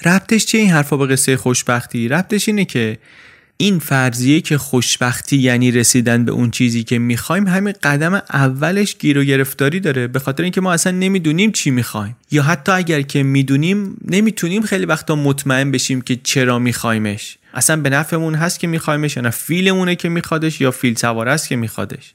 [0.06, 2.97] ربطش چه این حرفا به قصه خوشبختی؟ ربطش اینه که
[3.58, 9.17] این فرضیه که خوشبختی یعنی رسیدن به اون چیزی که می‌خوایم همین قدم اولش گیر
[9.17, 10.08] و گرفتاری داره.
[10.08, 12.15] به خاطر اینکه ما اصلا نمی‌دونیم چی می‌خوایم.
[12.32, 17.38] یا حتی اگر که می‌دونیم نمی‌تونیم خیلی وقتا مطمئن بشیم که چرا میخوایمش.
[17.54, 21.48] اصلا به نفعمون هست که میخوایمش یا نه؟ فیلمونه که میخوادش یا فیل سوار است
[21.48, 22.13] که میخوادش.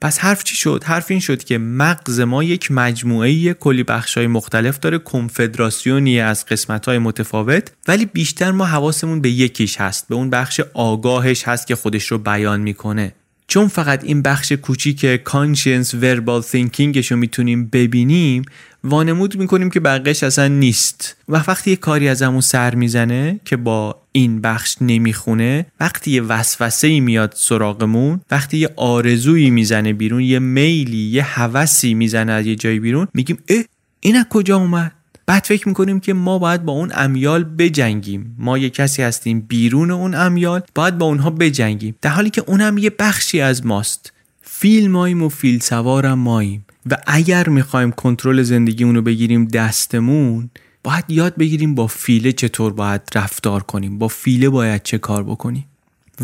[0.00, 3.84] پس حرف چی شد؟ حرف این شد که مغز ما یک مجموعه کلی
[4.16, 6.44] های مختلف داره کنفدراسیونی از
[6.86, 11.76] های متفاوت ولی بیشتر ما حواسمون به یکیش هست به اون بخش آگاهش هست که
[11.76, 13.12] خودش رو بیان می‌کنه
[13.48, 18.44] چون فقط این بخش کوچیک conscious verbal thinking ش رو می‌تونیم ببینیم
[18.84, 21.16] وانمود می‌کنیم که بقیش اصلا نیست.
[21.28, 26.22] و وقتی یه کاری از همون سر می‌زنه که با این بخش نمی‌خونه وقتی یه
[26.22, 32.56] وسوسه میاد سراغمون وقتی یه آرزویی می‌زنه بیرون یه میلی یه هوسی می‌زنه از یه
[32.56, 33.62] جایی بیرون میگیم اه
[34.00, 34.92] این از کجا اومد؟
[35.26, 38.36] بعد فکر می‌کنیم که ما باید با اون امیال بجنگیم.
[38.38, 41.94] ما یه کسی هستیم بیرون اون امیال باید با اونها بجنگیم.
[42.02, 44.12] در حالی که اونم یه بخشی از ماست.
[44.42, 46.64] فیل ماییم و فیل سوارم ماییم.
[46.90, 50.50] و اگر می‌خوایم کنترل زندگیمون رو بگیریم دستمون
[50.84, 53.98] باید یاد بگیریم با فیله چطور باید رفتار کنیم.
[53.98, 55.66] با فیله باید چه کار بکنیم.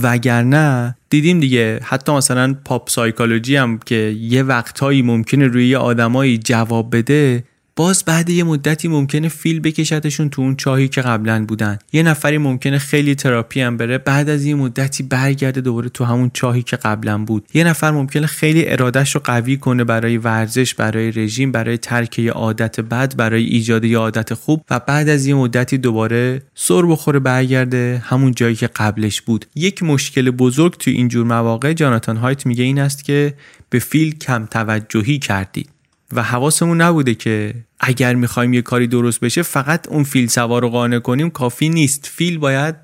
[0.03, 6.97] وگرنه دیدیم دیگه حتی مثلا پاپ سایکولوژی هم که یه وقتهایی ممکنه روی آدمایی جواب
[6.97, 7.45] بده
[7.77, 11.79] باز بعد یه مدتی ممکنه فیل بکشتشون تو اون چاهی که قبلا بودن.
[11.93, 16.31] یه نفری ممکنه خیلی تراپی هم بره بعد از یه مدتی برگرده دوباره تو همون
[16.35, 17.45] چاهی که قبلا بود.
[17.55, 22.33] یه نفر ممکنه خیلی ارادش رو قوی کنه برای ورزش برای رژیم برای ترک یه
[22.33, 27.19] عادت بد برای ایجاد یه عادت خوب و بعد از یه مدتی دوباره سر بخوره
[27.19, 29.47] برگرده همون جایی که قبلش بود.
[29.55, 33.35] یک مشکل بزرگ تو اینجور مواقع جاناتان هایت میگه این است که
[33.71, 35.69] به فیل کم توجهی کردید
[36.13, 40.69] و حواسمون نبوده که اگر می‌خوایم یه کاری درست بشه فقط اون فیل سوار رو
[40.69, 42.11] قانع کنیم کافی نیست.
[42.15, 42.75] فیل باید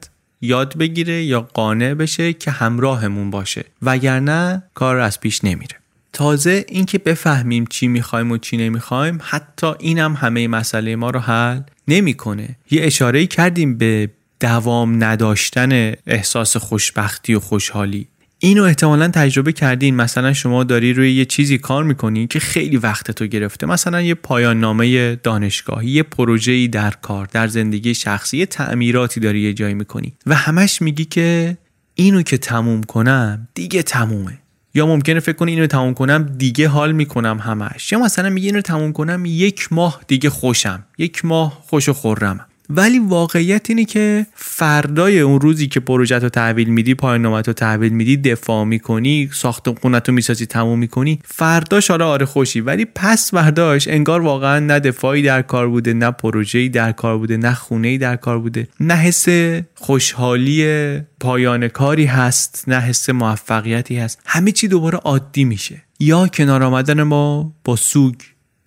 [0.41, 3.64] یاد بگیره یا قانع بشه که همراهمون باشه.
[3.83, 5.77] وگرنه کار از پیش نمیره.
[6.12, 11.61] تازه اینکه بفهمیم چی می‌خوایم و چی نمی‌خوایم حتی اینم همه مسئله ما رو حل
[11.88, 12.57] نمی‌کنه.
[12.71, 14.11] یه اشاره کردیم به
[14.41, 18.09] دوام نداشتن احساس خوشبختی و خوشحالی.
[18.40, 19.96] اینو احتمالا تجربه کردین.
[19.96, 23.66] مثلا شما داری روی یه چیزی کار می‌کنی که خیلی وقت تو گرفته.
[23.66, 29.40] مثلا یه پایان نامه دانشگاهی یه پروژه‌ای در کار در زندگی شخصی یه تعمیراتی داری
[29.40, 31.59] یه جایی می‌کنی و همش میگی که
[31.94, 34.38] اینو که تموم کنم دیگه تمومه.
[34.74, 37.92] یا ممکنه فکر کنی اینو تموم کنم دیگه حال می‌کنم همش.
[37.92, 42.46] یا مثلا میگی اینو تموم کنم یک ماه دیگه خوشم یک ماه خوش و خورم
[42.71, 47.93] ولی واقعیت اینه که فردای اون روزی که پروژه رو تحویل میدی پایان رو تحویل
[47.93, 52.61] میدی دفاع می‌کنی ساخت خونت رو می‌سازی تموم می‌کنی فرداش آره آره خوشی.
[52.61, 57.37] ولی پس فرداش انگار واقعا نه دفاعی در کار بوده نه پروژه‌ای در کار بوده
[57.37, 58.69] نه خونه‌ای در کار بوده.
[58.81, 59.27] نه حس
[59.75, 64.21] خوشحالی پایان کاری هست نه حس موفقیتی هست.
[64.27, 65.83] همه چی دوباره عادی میشه.
[66.01, 68.15] یا کنار آمدن ما با سوگ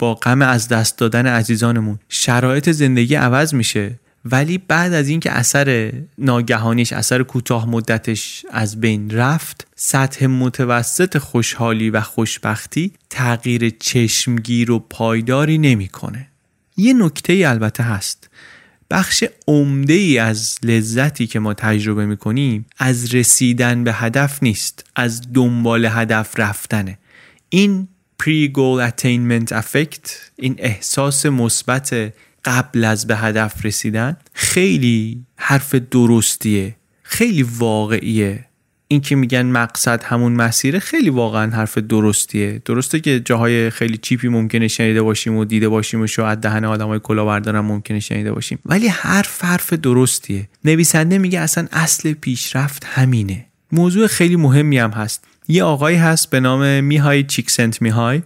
[0.02, 2.00] با غم از دست دادن عزیزانمون.
[2.10, 4.00] شرایط زندگی عوض میشه.
[4.26, 11.90] ولی بعد از اینکه اثر ناگهانیش اثر کوتاه مدتش از بین رفت سطح متوسط خوشحالی
[11.90, 16.28] و خوشبختی تغییر چشمگیر و پایداری نمی‌کنه.
[16.78, 18.30] یه نکته ای البته هست.
[18.92, 25.22] بخش عمده ای از لذتی که ما تجربه می‌کنیم از رسیدن به هدف نیست از
[25.34, 26.98] دنبال هدف رفتنه.
[27.50, 27.88] این
[28.22, 32.14] pre-goal attainment effect این احساس مثبت
[32.46, 38.46] قبل از به هدف رسیدن خیلی حرف درستیه خیلی واقعیه.
[38.88, 42.62] این که میگن مقصد همون مسیره خیلی واقعا حرف درستیه.
[42.66, 47.00] درسته که جاهای خیلی چیپی ممکنه شنیده باشیم و دیده باشیم و شاید دهن آدمای
[47.00, 48.60] کلاهبردارم ممکنه شنیده باشیم.
[48.66, 50.50] ولی حرف حرف درستیه.
[50.66, 53.46] نویسنده میگه اصلا اصل پیشرفت همینه.
[53.72, 55.28] موضوع خیلی مهمی هم هست.
[55.48, 58.22] یه آقایی هست به نام میهای چیکسنت میهای.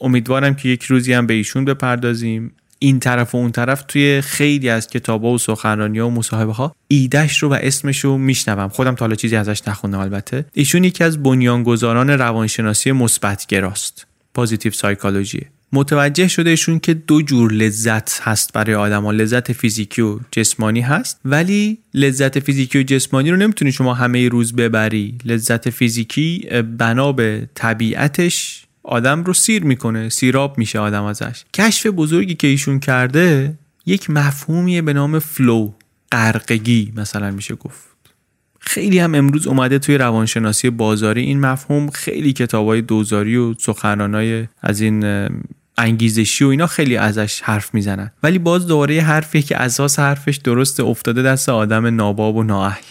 [0.00, 2.52] امیدوارم که یک روزی هم به ایشون بپردازیم.
[2.78, 7.42] این طرف و اون طرف توی خیلی از کتابا و سخنرانی و مصاحبه ها ایدش
[7.42, 8.68] رو و اسمش رو میشنوم.
[8.68, 10.44] خودم تا حالا چیزی ازش نخوندم البته.
[10.52, 17.52] ایشون یکی از بنیانگذاران روانشناسی مثبت گراست positive psychology متوجه شده ایشون که دو جور
[17.52, 23.36] لذت هست برای آدما لذت فیزیکی و جسمانی هست ولی لذت فیزیکی و جسمانی رو
[23.36, 25.18] نمی‌تونی شما همه روز ببری.
[25.24, 31.44] لذت فیزیکی بنا به طبیعتش آدم رو سیر می‌کنه سیراب میشه آدم ازش.
[31.54, 33.54] کشف بزرگی که ایشون کرده
[33.86, 35.72] یک مفهومیه به نام فلو
[36.10, 37.94] قرقگی مثلا میشه گفت.
[38.60, 41.90] خیلی هم امروز اومده توی روانشناسی بازاری این مفهوم.
[41.90, 45.28] خیلی کتابای دوزاری و سخنرانای از این
[45.76, 48.10] انگیزشی و اینا خیلی ازش حرف می‌زنن.
[48.22, 52.82] ولی باز دوباره حرفی که اساس حرفش درست افتاده دست آدم ناباب و نااهل.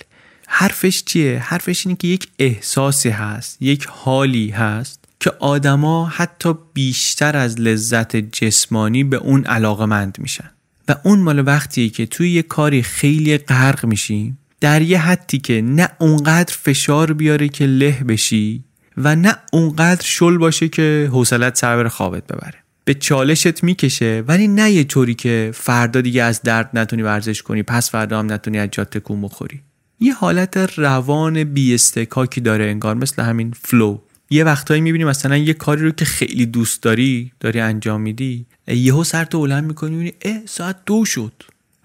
[0.47, 7.37] حرفش چیه؟ حرفش اینه که یک احساسی هست یک حالی هست که آدما حتی بیشتر
[7.37, 10.49] از لذت جسمانی به اون علاقمند میشن.
[10.87, 15.61] و اون مال وقتیه که توی یه کاری خیلی غرق میشیم در یه حدی که
[15.61, 18.63] نه اونقدر فشار بیاره که له بشی
[18.97, 22.62] و نه اونقدر شل باشه که حوصلت سر خوابت ببره.
[22.85, 24.23] به چالشت می‌کشه.
[24.27, 28.31] ولی نه یه طوری که فردا دیگه از درد نتونی ورزش کنی پس فردا هم
[28.31, 29.61] نتونی از جات تکون بخوری.
[29.99, 33.99] یه حالت روان بی اصطکاکی داره انگار مثل همین flow
[34.29, 39.03] یه وقتایی می‌بینی مثلا یه کاری رو که خیلی دوست داری داری انجام میدی یهو
[39.03, 41.33] سرتو بلند می‌کنی می‌بینی اه ساعت دو شد.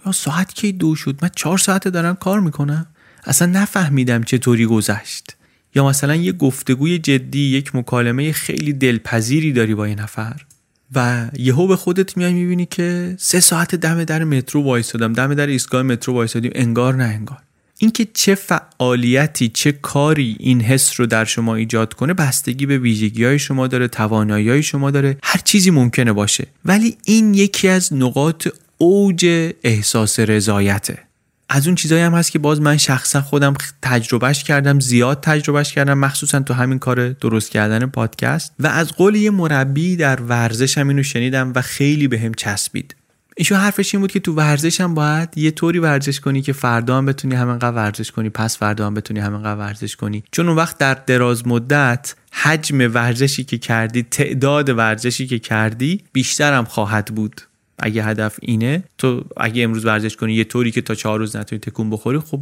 [0.06, 2.86] یا ساعت کی دو شد؟ من چهار ساعت دارم کار می‌کنم.
[3.24, 5.36] اصلا نفهمیدم چطوری گذشت.
[5.74, 10.42] یا مثلا یه گفتگوی جدی یک مکالمه خیلی دلپذیری داری با یه نفر.
[10.94, 15.12] و یهو به خودت میای می‌بینی که سه ساعت دم در مترو وایسادم.
[15.12, 16.50] دم در ایستگاه مترو وایسادیم.
[16.54, 17.38] انگار نه انگار.
[17.78, 23.24] اینکه چه فعالیتی چه کاری این حس رو در شما ایجاد کنه بستگی به ویژگی
[23.24, 25.18] های شما داره توانایی های شما داره.
[25.22, 26.46] هر چیزی ممکنه باشه.
[26.64, 28.48] ولی این یکی از نقاط
[28.78, 31.07] اوج احساس رضایته.
[31.48, 35.98] از اون چیزایی هم هست که باز من شخصا خودم تجربهش کردم زیاد تجربهش کردم
[35.98, 38.54] مخصوصا تو همین کار درست کردن پادکست.
[38.58, 42.94] و از قول یه مربی در ورزش هم اینو شنیدم و خیلی بهم به چسبید.
[43.36, 46.98] ایشون حرفش این بود که تو ورزش هم باید یه طوری ورزش کنی که فردا
[46.98, 50.24] هم بتونی همینقدر ورزش کنی پس فردا هم بتونی همینقدر ورزش کنی.
[50.32, 56.52] چون اون وقت در دراز مدت حجم ورزشی که کردی تعداد ورزشی که کردی بیشتر
[56.52, 57.40] هم خواهد بود.
[57.78, 61.60] اگه هدف اینه تو اگه امروز ورزش کنی یه طوری که تا چهار روز نتونی
[61.60, 62.40] تکون بخوری خب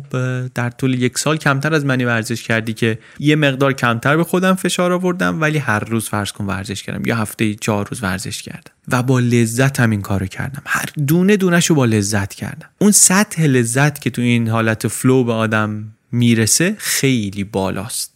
[0.55, 4.55] در طول یک سال کمتر از منی ورزش کردی که یه مقدار کمتر به خودم
[4.55, 8.73] فشار آوردم ولی هر روز فرض کن ورزش کردم یا هفته چهار روز ورزش کردم.
[8.89, 10.63] و با لذت هم این کارو کردم.
[10.67, 12.69] هر دونه دونهشو با لذت کردم.
[12.79, 18.16] اون سطح لذت که تو این حالت فلو به آدم می‌رسه خیلی بالاست.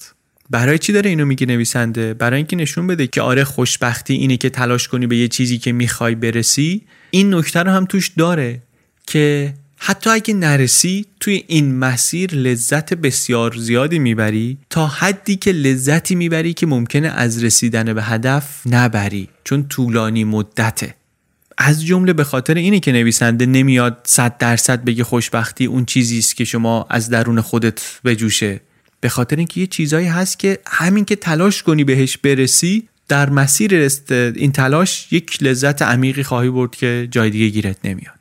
[0.50, 4.50] برای چی داره اینو میگه نویسنده؟ برای اینکه نشون بده که آره خوشبختی اینه که
[4.50, 6.82] تلاش کنی به یه چیزی که می‌خوای برسی.
[7.10, 8.62] این نکته رو هم توش داره
[9.06, 16.14] که حتی اگه نرسی توی این مسیر لذت بسیار زیادی می‌بری تا حدی که لذتی
[16.14, 20.94] می‌بری که ممکنه از رسیدن به هدف نبری چون طولانی مدته.
[21.58, 26.36] از جمله به خاطر اینه که نویسنده نمیاد صد درصد بگه خوشبختی اون چیزی است
[26.36, 28.60] که شما از درون خودت بجوشه.
[29.00, 33.88] به خاطر اینکه یه چیزایی هست که همین که تلاش کنی بهش برسی در مسیر
[34.10, 38.19] این تلاش یک لذت عمیقی خواهی برد که جای دیگه گیرت نمیاد.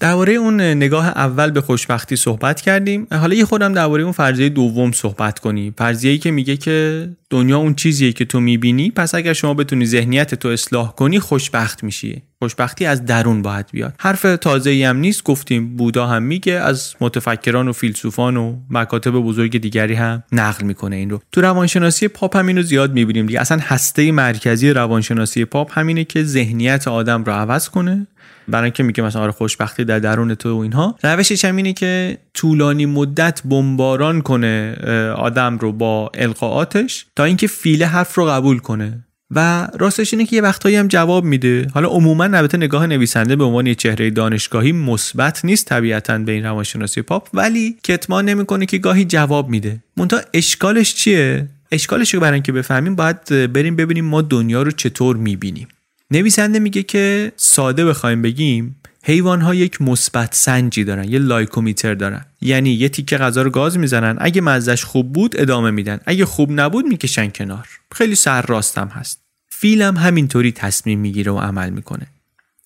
[0.00, 3.06] درباره اون نگاه اول به خوشبختی صحبت کردیم.
[3.12, 5.74] حالا یه خودم درباره اون فرضیه دوم صحبت کنی.
[5.78, 10.34] فرضیه‌ای که میگه که دنیا اون چیزیه که تو می‌بینی پس اگر شما بتونی ذهنیت
[10.34, 12.22] تو اصلاح کنی خوشبخت میشی.
[12.38, 13.94] خوشبختی از درون باید بیاد.
[13.98, 19.58] حرف تازه هم نیست گفتیم بودا هم میگه از متفکران و فیلسوفان و مکاتب بزرگ
[19.58, 21.20] دیگری هم نقل می‌کنه این رو.
[21.32, 23.40] تو روانشناسی پاپ هم اینو زیاد می‌بینیم دیگه.
[23.40, 28.06] اصلا هسته مرکزی روانشناسی پاپ همینه که ذهنیت آدم رو عوض کنه.
[28.50, 30.98] برای اینکه میگه مثلا آره خوشبختی در درون تو و اینها.
[31.02, 34.76] روشش هم اینه که طولانی مدت بمباران کنه
[35.16, 39.04] آدم رو با القاعاتش تا اینکه فیله حرف رو قبول کنه.
[39.34, 41.66] و راستش اینه که یه وقتایی هم جواب میده.
[41.74, 46.44] حالا عموما البته نگاه نویسنده به عنوان یه چهره دانشگاهی مثبت نیست طبیعتا به این
[46.44, 49.82] روانشناسی پاپ ولی کتمان نمی‌کنه که گاهی جواب میده.
[49.96, 55.16] مونتا اشکالش چیه؟ اشکالش رو برای اینکه بفهمیم باید بریم ببینیم ما دنیا رو چطور
[55.16, 55.68] می‌بینیم.
[56.10, 62.26] نویسنده میگه که ساده بخوایم بگیم حیوان ها یک مثبت سنجی دارن یه لایکومیتر دارن.
[62.40, 66.50] یعنی یه تیکه غذا رو گاز می‌زنن اگه مزش خوب بود ادامه میدن اگه خوب
[66.52, 67.68] نبود می‌کشن کنار.
[67.92, 69.20] خیلی سر راستم هست.
[69.48, 72.06] فیلم همینطوری تصمیم می‌گیره و عمل می‌کنه.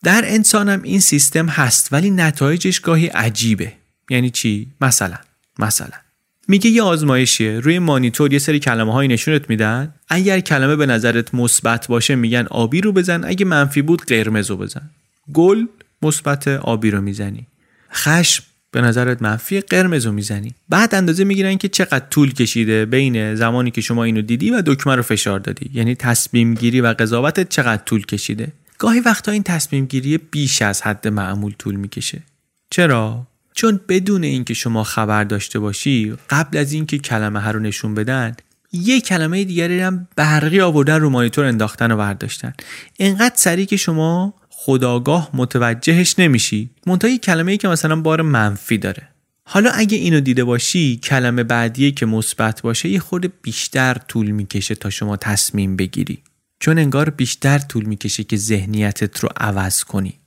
[0.05, 3.73] در انسانم این سیستم هست ولی نتایجش گاهی عجیبه.
[4.11, 5.17] یعنی چی؟ مثلا
[5.59, 6.04] مثلا.
[6.49, 7.61] میگه یه آزمایشیه.
[7.61, 9.95] روی مانیتور یه سری کلمه های نشونت میدن.
[10.09, 13.25] اگر کلمه به نظرت مثبت باشه میگن آبی رو بزن.
[13.25, 14.91] اگه منفی بود قرمز رو بزن.
[15.33, 15.67] گل
[16.03, 17.47] مثبت آبی رو می‌زنی.
[17.93, 20.55] خشم به نظرت منفی قرمز رو می‌زنی.
[20.69, 24.95] بعد اندازه می‌گیرن که چقدر طول کشیده بین زمانی که شما اینو دیدی و دکمه
[24.95, 25.71] رو فشار دادی.
[25.75, 28.53] یعنی تصمیم گیری و قضاوتت چقدر طول کشیده.
[28.79, 32.23] گاهی وقتا این تصمیم گیری بیش از حد معمول طول می‌کشه.
[32.71, 37.95] چرا؟ چون بدون اینکه شما خبر داشته باشی قبل از اینکه کلمه ها رو نشون
[37.95, 38.37] بدن
[38.73, 42.53] یه کلمه دیگری هم برقی آوردن رو مانیتور انداختن و برداشتن.
[42.99, 46.71] انقدر سریع که شما خداگاه متوجهش نمیشی.
[46.87, 49.09] منتها کلمه ای که مثلا بار منفی داره.
[49.49, 54.75] حالا اگه اینو دیده باشی کلمه بعدیه که مثبت باشه یه خورده بیشتر طول می‌کشه
[54.75, 56.19] تا شما تصمیم بگیری.
[56.61, 60.21] چون انگار بیشتر طول می‌کشه که ذهنیتت رو عوض کنی.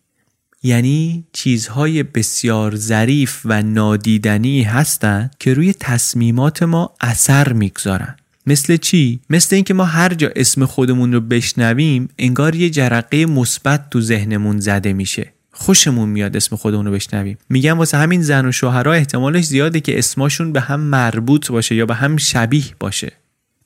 [0.64, 8.16] یعنی چیزهای بسیار ظریف و نادیدنی هستند که روی تصمیمات ما اثر می‌گذارن.
[8.48, 13.90] مثل چی؟ مثل اینکه ما هر جا اسم خودمون رو بشنویم انگار یه جرقه مثبت
[13.90, 15.34] تو ذهنمون زده میشه.
[15.52, 17.38] خوشمون میاد اسم خودمون رو بشنویم.
[17.50, 21.86] میگم واسه همین زن و شوهرها احتمالش زیاده که اسماشون به هم مربوط باشه یا
[21.86, 23.12] به هم شبیه باشه.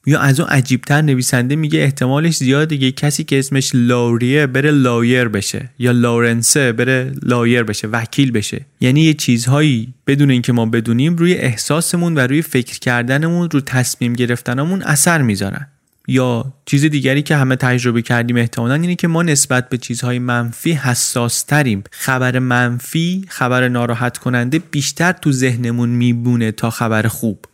[0.05, 5.27] یا از اون عجیبتر نویسنده میگه احتمالش زیاده که کسی که اسمش لاوریه بره lawyer
[5.27, 8.65] بشه یا لورنسه بره lawyer بشه وکیل بشه.
[8.81, 14.13] یعنی یه چیزهایی بدون اینکه ما بدونیم روی احساسمون و روی فکر کردنمون رو تصمیم
[14.13, 15.67] گرفتنمون اثر می‌ذارن.
[16.07, 20.71] یا چیز دیگری که همه تجربه کردیم احتمالا اینه که ما نسبت به چیزهای منفی
[20.71, 27.45] حساس تریم خبر منفی خبر ناراحت کننده بیشتر تو ذهنمون میبونه تا خبر خوب.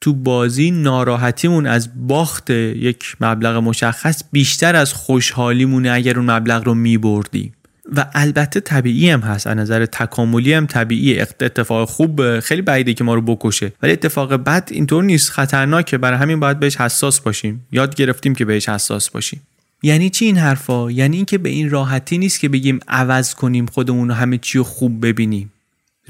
[0.00, 6.74] تو بازی ناراحتیمون از باخت یک مبلغ مشخص بیشتر از خوشحالیمونه اگر اون مبلغ رو
[6.74, 7.52] میبردیم.
[7.96, 9.46] و البته طبیعی هم هست.
[9.46, 13.72] از نظر تکاملی هم طبیعی اتفاق خوب خیلی بعیده که ما رو بکشه.
[13.82, 15.30] ولی اتفاق بد اینطور نیست.
[15.30, 15.98] خطرناکه.
[15.98, 17.66] برای همین باید بهش حساس باشیم.
[17.72, 19.40] یاد گرفتیم که بهش حساس باشیم.
[19.82, 24.08] یعنی چی این حرفا؟ یعنی اینکه به این راحتی نیست که بگیم عوض کنیم خودمون
[24.08, 25.52] رو همه چی رو خوب ببینیم.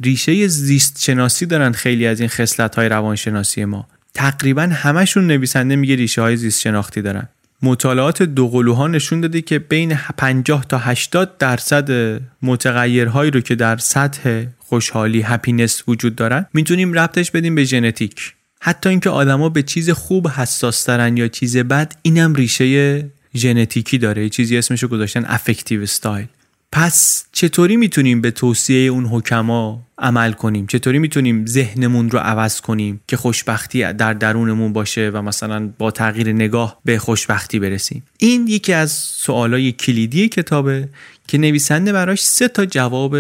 [0.04, 3.88] ریشه زیست شناسی دارن خیلی از این خصلت های روانشناسی ما.
[4.14, 7.28] تقریبا همشون نویسنده میگه ریشه های زیست شناختی دارن.
[7.62, 14.44] مطالعات دوقلوها نشون داده که بین 50 تا 80 درصد متغیرهایی رو که در سطح
[14.58, 18.34] خوشحالی هپینس وجود دارن می‌تونیم ربطش بدیم به ژنتیک.
[18.60, 23.04] حتی اینکه آدما به چیز خوب حساس ترن یا چیز بد اینم ریشه
[23.36, 24.28] ژنتیکی داره.
[24.28, 26.26] چیزی اسمشو گذاشتن افکتیو استایل
[26.72, 33.00] پس چطوری می‌تونیم به توصیه اون حکما عمل کنیم؟ چطوری می‌تونیم ذهنمون رو عوض کنیم
[33.08, 38.72] که خوشبختی در درونمون باشه و مثلا با تغییر نگاه به خوشبختی برسیم؟ این یکی
[38.72, 40.88] از سوالای کلیدی کتابه
[41.28, 43.16] که نویسنده براش سه تا جواب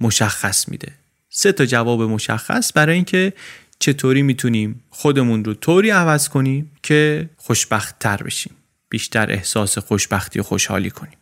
[0.00, 0.92] مشخص میده.
[1.30, 3.32] سه تا جواب مشخص برای اینکه
[3.78, 8.52] چطوری می‌تونیم خودمون رو طوری عوض کنیم که خوشبخت تر بشیم
[8.88, 11.21] بیشتر احساس خوشبختی و خوشحالی کنیم.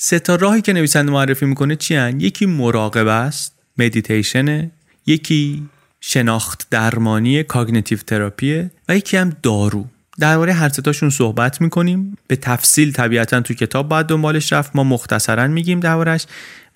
[0.00, 4.70] سه تا راهی که نویسنده معرفی می‌کنه چی هن؟ یکی مراقبه است مدیتیشنه
[5.06, 5.68] یکی
[6.00, 9.86] شناخت درمانی cognitive therapy ه و یکی هم دارو.
[10.18, 12.18] درباره هر ستاشون صحبت می‌کنیم.
[12.26, 14.76] به تفصیل طبیعتا تو کتاب باید دنبالش رفت.
[14.76, 16.26] ما مختصرا میگیم دربارش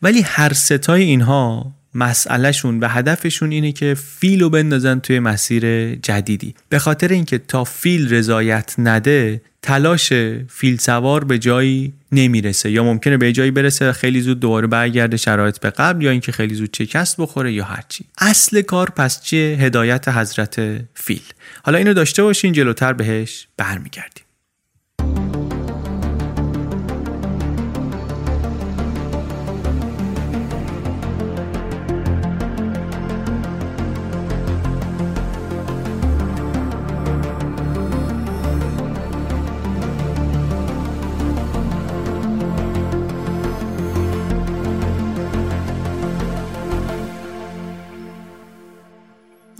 [0.02, 6.55] ولی هر ستای اینها مسئلهشون و هدفشون اینه که فیل رو بندازن توی مسیر جدیدی.
[6.68, 10.12] به خاطر اینکه تا فیل رضایت نده تلاش
[10.49, 12.70] فیل سوار به جایی نمی‌رسه.
[12.70, 16.55] یا ممکنه به جایی برسه خیلی زود دوباره برگرده شرایط به قبل یا اینکه خیلی
[16.55, 20.61] زود شکست بخوره یا هرچی اصل کار پس چیه؟ هدایت حضرت
[20.95, 21.22] فیل.
[21.64, 24.24] حالا اینو داشته باشین جلوتر بهش برمیگردیم.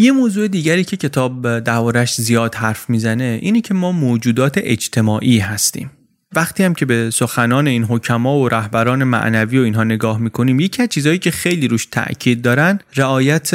[0.03, 5.91] یه موضوع دیگری که کتاب دوارش زیاد حرف می‌زنه اینه که ما موجودات اجتماعی هستیم.
[6.35, 10.83] وقتی هم که به سخنان این حکما و رهبران معنوی و اینها نگاه می‌کنیم یکی
[10.83, 13.51] از چیزهایی که خیلی روش تاکید دارن رعایت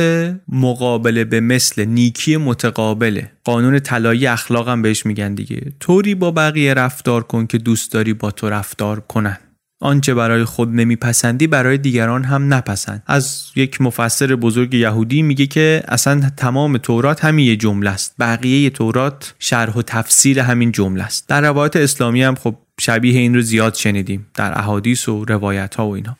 [0.50, 3.32] مقابله به مثل نیکی متقابله.
[3.44, 5.62] قانون طلایی اخلاق هم بهش میگن دیگه.
[5.80, 9.38] طوری با بقیه رفتار کن که دوست داری با تو رفتار کنن.
[9.80, 13.04] آنچه برای خود نمیپسندی برای دیگران هم نپسند.
[13.08, 18.16] از یک مفسر بزرگ یهودی میگه که اصلا تمام تورات همین یه جمله است.
[18.20, 21.28] بقیه تورات شرح و تفسیر همین جمله است.
[21.28, 25.88] در روایت اسلامی هم خب شبیه این رو زیاد شنیدیم در احادیث و روایت ها
[25.88, 26.18] و اینا.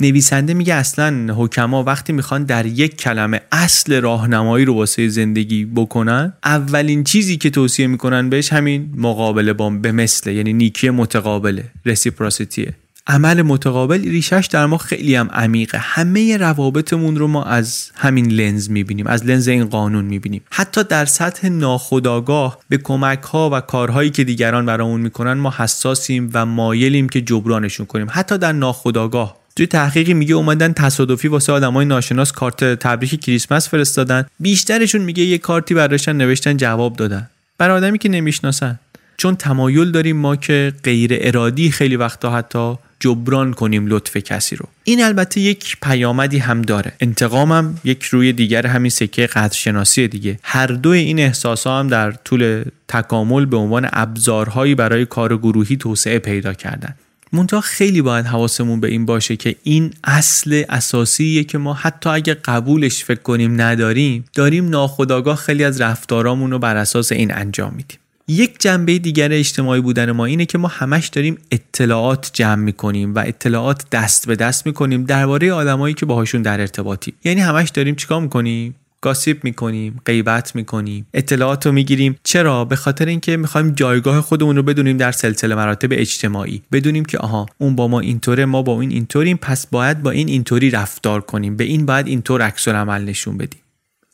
[0.00, 6.32] نویسنده میگه اصلا حکما وقتی می‌خوان در یک کلمه اصل راهنمایی رو واسه زندگی بکنن
[6.44, 12.74] اولین چیزی که توصیه می‌کنن بهش همین مقابله با به مثل یعنی نیکی متقابله رسیپراسیتیه
[13.08, 15.78] عمل متقابل ریشش در ما خیلی هم عمیقه.
[15.78, 20.42] همه روابطمون رو ما از همین لنز می‌بینیم از لنز این قانون می‌بینیم.
[20.50, 26.30] حتی در سطح ناخودآگاه به کمک ها و کارهایی که دیگران برامون می‌کنن ما حساسیم
[26.34, 28.06] و مایلیم که جبرانشون کنیم.
[28.10, 29.36] حتی در ناخودآگاه.
[29.56, 34.26] توی تحقیقی میگه اومدن تصادفی واسه آدمای ناشناس کارت تبریک کریسمس فرستادن.
[34.40, 37.28] بیشترشون میگه یه کارتی برداشتن نوشتن جواب دادن.
[37.58, 38.78] برای آدمی که نمی‌شناسن.
[39.16, 44.68] چون تمایل داریم ما که غیر ارادی خیلی وقتا حتی جبران کنیم لطف کسی رو.
[44.84, 46.92] این البته یک پیامدی هم داره.
[47.00, 50.38] انتقامم یک روی دیگر همین سکه قدرشناسی دیگه.
[50.42, 55.76] هر دو این احساس ها هم در طول تکامل به عنوان ابزارهایی برای کار گروهی
[55.76, 56.94] توسعه پیدا کردن.
[57.32, 62.34] منتها خیلی باید حواسمون به این باشه که این اصل اساسیه که ما حتی اگه
[62.34, 67.98] قبولش فکر کنیم نداریم داریم ناخداگاه خیلی از رفتارامون رو بر اساس این انجام میدیم.
[68.30, 73.22] یک جنبه دیگر اجتماعی بودن ما اینه که ما همش داریم اطلاعات جمع می‌کنیم و
[73.26, 78.20] اطلاعات دست به دست می‌کنیم درباره آدمایی که باهاشون در ارتباطی یعنی همش داریم چیکار
[78.20, 82.16] می‌کنیم؟ گاسیپ می‌کنیم غیبت می‌کنیم اطلاعات رو می‌گیریم.
[82.24, 86.62] چرا؟ به خاطر اینکه می‌خوایم جایگاه خودمون رو بدونیم در سلسله مراتب اجتماعی.
[86.72, 90.28] بدونیم که آها اون با ما اینطوره ما با این اینطوریم پس باید با این
[90.28, 91.56] اینطوری رفتار کنیم.
[91.56, 93.60] به این باید اینطور عکس عمل نشون بدیم.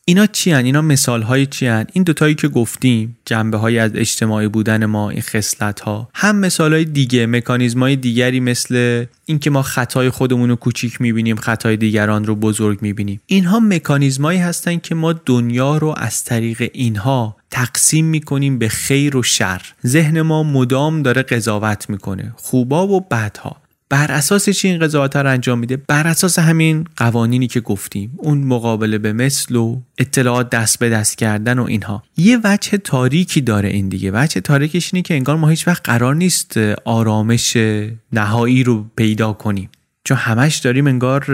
[0.07, 3.91] اینا چی هن؟ اینا مثال های چی هن؟ این دوتایی که گفتیم جنبه های از
[3.95, 9.51] اجتماعی بودن ما این خصلت ها هم مثال های دیگه مکانیزم های دیگری مثل اینکه
[9.51, 14.95] ما خطای خودمون رو کوچیک می‌بینیم خطای دیگران رو بزرگ می‌بینیم اینها مکانیزمایی هستن که
[14.95, 21.03] ما دنیا رو از طریق اینها تقسیم می‌کنیم به خیر و شر ذهن ما مدام
[21.03, 26.07] داره قضاوت می‌کنه خوبا و بدها بر اساس چی این قضاوت رو انجام میده؟ بر
[26.07, 31.59] اساس همین قوانینی که گفتیم اون مقابله به مثل و اطلاعات دست به دست کردن
[31.59, 32.03] و اینها.
[32.17, 34.11] یه وجه تاریکی داره این دیگه.
[34.15, 37.57] وجه تاریکش اینه که انگار ما هیچ وقت قرار نیست آرامش
[38.13, 39.71] نهایی رو پیدا کنیم.
[40.05, 41.25] چون همش داریم انگار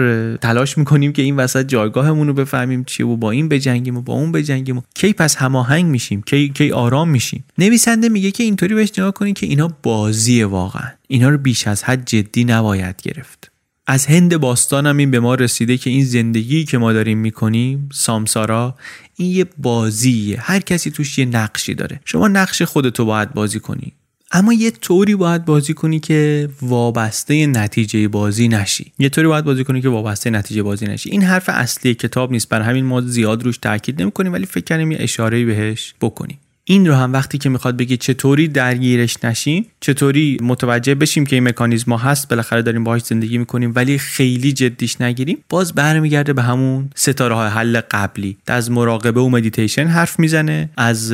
[0.41, 4.13] تلاش می‌کنیم که این وسط جایگاهمون رو بفهمیم چی و با این بجنگیم و با
[4.13, 7.43] اون بجنگیم و کی پس هماهنگ میشیم کی کی آرام میشیم.
[7.57, 10.89] نویسنده میگه که اینطوری بهش نگاه کنید که اینا بازیه واقعا.
[11.07, 13.51] اینا رو بیش از حد جدی نباید گرفت.
[13.87, 17.89] از هند باستان هم این به ما رسیده که این زندگی که ما داریم می‌کنیم
[17.93, 18.75] سامسارا
[19.15, 20.39] این یه بازیه.
[20.41, 21.99] هر کسی توش یه نقشی داره.
[22.05, 23.93] شما نقش خودتو باید بازی کنی.
[24.33, 28.91] اما یه طوری باید بازی کنی که وابسته نتیجه بازی نشی.
[28.99, 31.09] یه طوری باید بازی کنی که وابسته نتیجه بازی نشی.
[31.09, 32.49] این حرف اصلی کتاب نیست.
[32.49, 36.39] بر همین ما زیاد روش تاکید نمی‌کنیم ولی فکر کنیم یه اشاره بهش بکنیم.
[36.71, 41.47] این رو هم وقتی که می‌خواد بگه چطوری درگیرش نشیم چطوری متوجه بشیم که این
[41.47, 46.89] مکانیزم هست بالاخره داریم باهاش زندگی می‌کنیم ولی خیلی جدیش نگیریم باز برمیگرده به همون
[46.95, 48.37] ستاره های حل قبلی.
[48.47, 51.13] از مراقبه و مدیتیشن حرف می‌زنه از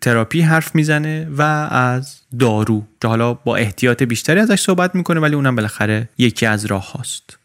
[0.00, 5.34] تراپی حرف می‌زنه و از دارو که حالا با احتیاط بیشتری ازش صحبت می‌کنه ولی
[5.34, 7.43] اونم بالاخره یکی از راه هاست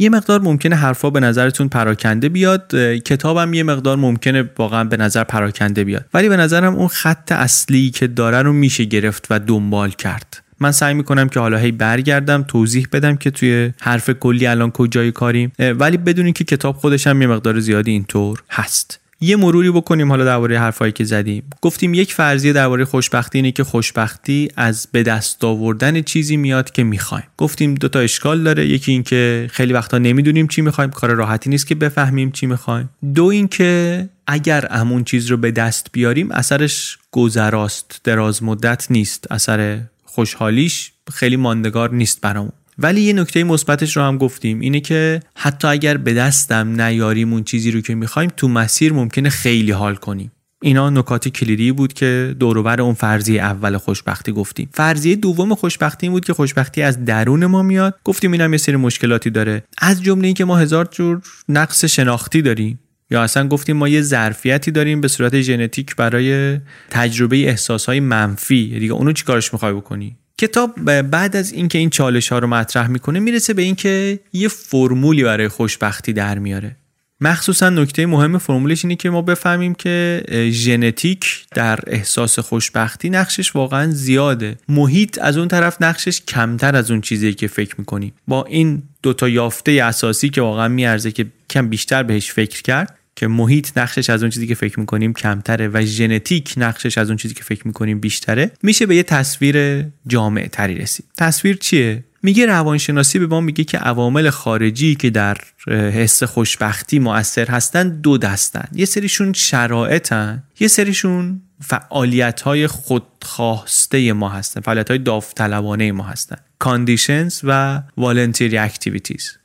[0.00, 2.74] یه مقدار ممکنه حرفا به نظرتون پراکنده بیاد
[3.04, 6.04] کتابم یه مقدار ممکنه واقعا به نظر پراکنده بیاد.
[6.14, 10.42] ولی به نظرم اون خط اصلی که داره رو میشه گرفت و دنبال کرد.
[10.60, 15.12] من سعی می‌کنم که حالا هی برگردم توضیح بدم که توی حرف کلی الان کجای
[15.12, 15.52] کاریم.
[15.58, 19.00] ولی بدونین که کتاب خودش هم یه مقدار زیادی اینطور هست.
[19.22, 21.42] یه مروری بکنیم حالا درباره حرفایی که زدیم.
[21.62, 26.84] گفتیم یک فرضیه درباره خوشبختی اینه که خوشبختی از به دست آوردن چیزی میاد که
[26.84, 27.24] می‌خوایم.
[27.36, 28.66] گفتیم دو تا اشکال داره.
[28.66, 30.90] یکی اینکه خیلی وقتا نمی‌دونیم چی می‌خوایم.
[30.90, 32.90] کار راحتی نیست که بفهمیم چی می‌خوایم.
[33.14, 39.32] دو اینکه اگر همون چیز رو به دست بیاریم اثرش گذراست دراز مدت نیست.
[39.32, 42.52] اثر خوشحالیش خیلی ماندگار نیست برامون.
[42.82, 47.44] ولی یه نکته مثبتش رو هم گفتیم اینه که حتی اگر به دستم نیاریم اون
[47.44, 50.32] چیزی رو که می‌خوایم تو مسیر ممکنه خیلی حال کنیم.
[50.62, 54.68] اینا نکات کلیدی بود که دوروبر اون فرضیه اول خوشبختی گفتیم.
[54.72, 57.98] فرضیه دوم خوشبختی این بود که خوشبختی از درون ما میاد.
[58.04, 59.62] گفتیم اینم یه سری مشکلاتی داره.
[59.78, 62.80] از جمله اینکه ما هزار جور نقص شناختی داریم.
[63.10, 66.58] یا اصلا گفتیم ما یه ظرفیتی داریم به صورت ژنتیک برای
[66.90, 68.78] تجربه احساسهای منفی.
[68.78, 73.20] دیگه اونو چیکارش می‌خوای بکنی؟ کتاب بعد از اینکه این چالش ها رو مطرح می‌کنه
[73.20, 76.76] می‌رسه به اینکه یه فرمولی برای خوشبختی در میاره.
[77.20, 80.22] مخصوصا نکته مهم فرمولش اینه که ما بفهمیم که
[80.52, 84.56] ژنتیک در احساس خوشبختی نقشش واقعا زیاده.
[84.68, 88.12] محیط از اون طرف نقشش کمتر از اون چیزی که فکر می‌کنیم.
[88.28, 93.26] با این دوتا یافته اساسی که واقعا میارزه که کم بیشتر بهش فکر کرد که
[93.26, 97.34] محیط نقشش از اون چیزی که فکر می‌کنیم کمتره و ژنتیک نقشش از اون چیزی
[97.34, 101.06] که فکر می‌کنیم بیشتره میشه به یه تصویر جامع تری رسید.
[101.18, 105.36] تصویر چیه؟ میگه روانشناسی به ما میگه که عوامل خارجی که در
[105.68, 108.68] حس خوشبختی مؤثر هستن دو دستن.
[108.74, 116.36] یه سریشون شرایطن یه سریشون فعالیت های خودخواسته ما هستن فعالیت های داوطلبانه ما هستن.
[116.64, 119.39] conditions و voluntary activities.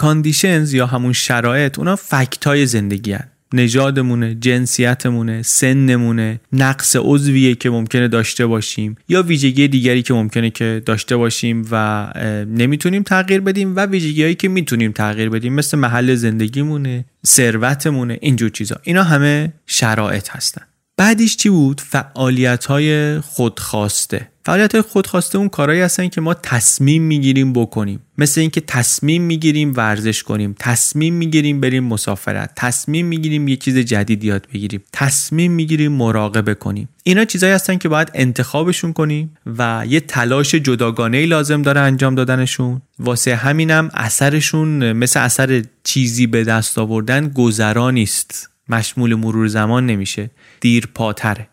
[0.00, 3.28] کاندیشنز یا همون شرایط اونا فکت های زندگی هن.
[3.54, 10.82] نژادمونه جنسیتمونه سنمونه نقص عضویه که ممکنه داشته باشیم یا ویژگی دیگری که ممکنه که
[10.86, 12.06] داشته باشیم و
[12.48, 15.54] نمی‌تونیم تغییر بدیم و ویژگی هایی که می‌تونیم تغییر بدیم.
[15.54, 18.76] مثل محل زندگیمونه ثروتمونه اینجور چیزا.
[18.82, 20.62] اینا همه شرایط هستن.
[20.96, 24.28] بعدیش چی بود؟ فعالیت های خودخواسته.
[24.50, 28.00] فعالیت های خودخواسته اون کارهایی هستن که ما تصمیم می‌گیریم بکنیم.
[28.18, 30.54] مثل اینکه تصمیم می‌گیریم ورزش کنیم.
[30.58, 32.50] تصمیم می‌گیریم بریم مسافرت.
[32.56, 34.82] تصمیم می‌گیریم یه چیز جدید یاد بگیریم.
[34.92, 36.88] تصمیم می‌گیریم مراقبه کنیم.
[37.02, 42.14] اینا چیزایی هستن که باید انتخابشون کنیم و یه تلاش جداگانه ای لازم داره انجام
[42.14, 42.82] دادنشون.
[42.98, 48.50] واسه همینم اثرشون مثل اثر چیزی به دست آوردن گذرا نیست.
[48.68, 50.30] مشمول مرور زمان نمیشه.
[50.60, 51.48] دیرپاتره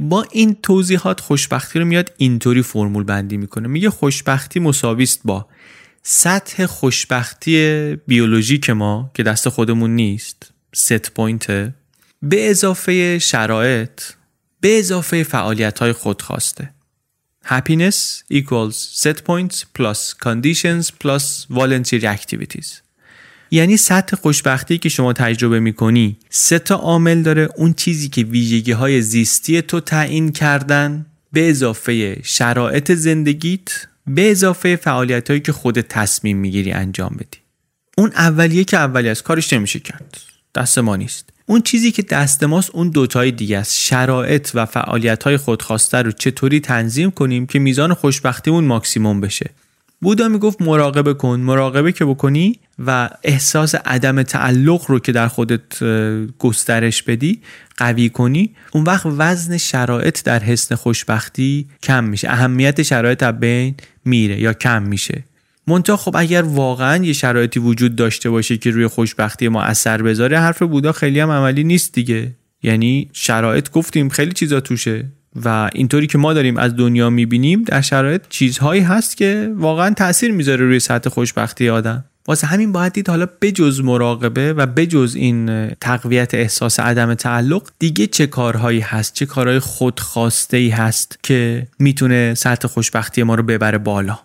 [0.00, 3.68] با این توضیحات خوشبختی رو میاد اینطوری فرمول بندی می‌کنه.
[3.68, 5.46] میگه خوشبختی مساویست با
[6.02, 11.46] سطح خوشبختی بیولوژیک ما که دست خودمون نیست set point
[12.22, 14.02] به اضافه شرایط
[14.60, 16.70] به اضافه فعالیت های خودخواسته.
[17.44, 22.89] Happiness equals set point plus conditions plus voluntary activities.
[23.50, 26.16] یعنی سطح خوشبختی که شما تجربه می‌کنی.
[26.30, 31.06] سه تا عامل داره اون چیزی که ویژگی های زیستی تو تعیین کردن.
[31.32, 37.38] به اضافه شرایط زندگیت به اضافه فعالیت هایی که خود تصمیم می‌گیری انجام بدی.
[37.98, 40.18] اون اولیه که اولی از کارش نمیشه کرد.
[40.54, 41.30] دست ما نیست.
[41.46, 43.78] اون چیزی که دست ماست اون دوتای دیگه است.
[43.78, 49.50] شرایط و فعالیت های خودخواسته رو چطوری تنظیم کنیم که میزان خوشبختیمون ماکسیموم بشه.
[50.02, 55.84] بودا می‌گفت مراقبه کن مراقبه که بکنی و احساس عدم تعلق رو که در خودت
[56.38, 57.40] گسترش بدی
[57.76, 63.74] قوی کنی اون وقت وزن شرایط در حسن خوشبختی کم میشه اهمیت شرایط بین
[64.04, 65.24] میره یا کم میشه.
[65.66, 70.38] منتها خب اگر واقعا یه شرایطی وجود داشته باشه که روی خوشبختی ما اثر بذاره
[70.38, 72.34] حرف بودا خیلی هم عملی نیست دیگه.
[72.62, 75.08] یعنی شرایط گفتیم خیلی چیزا توشه.
[75.44, 80.32] و اینطوری که ما داریم از دنیا می‌بینیم در شرایط چیزهایی هست که واقعا تاثیر
[80.32, 82.04] می‌ذاره روی سطح خوشبختی آدم.
[82.26, 88.06] واسه همین باید دید حالا بجز مراقبه و بجز این تقویت احساس عدم تعلق دیگه
[88.06, 93.78] چه کارهایی هست؟ چه کارهای خودخواسته ای هست که می‌تونه سطح خوشبختی ما رو ببره
[93.78, 94.18] بالا؟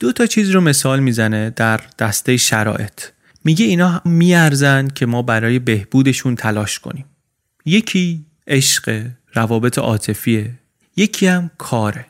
[0.00, 3.02] دو تا چیز رو مثال می‌زنه در دسته شرایط.
[3.44, 7.04] میگه اینا میارزن که ما برای بهبودشون تلاش کنیم.
[7.64, 10.54] یکی عشق روابط عاطفیه
[10.96, 12.06] یکی هم کاره.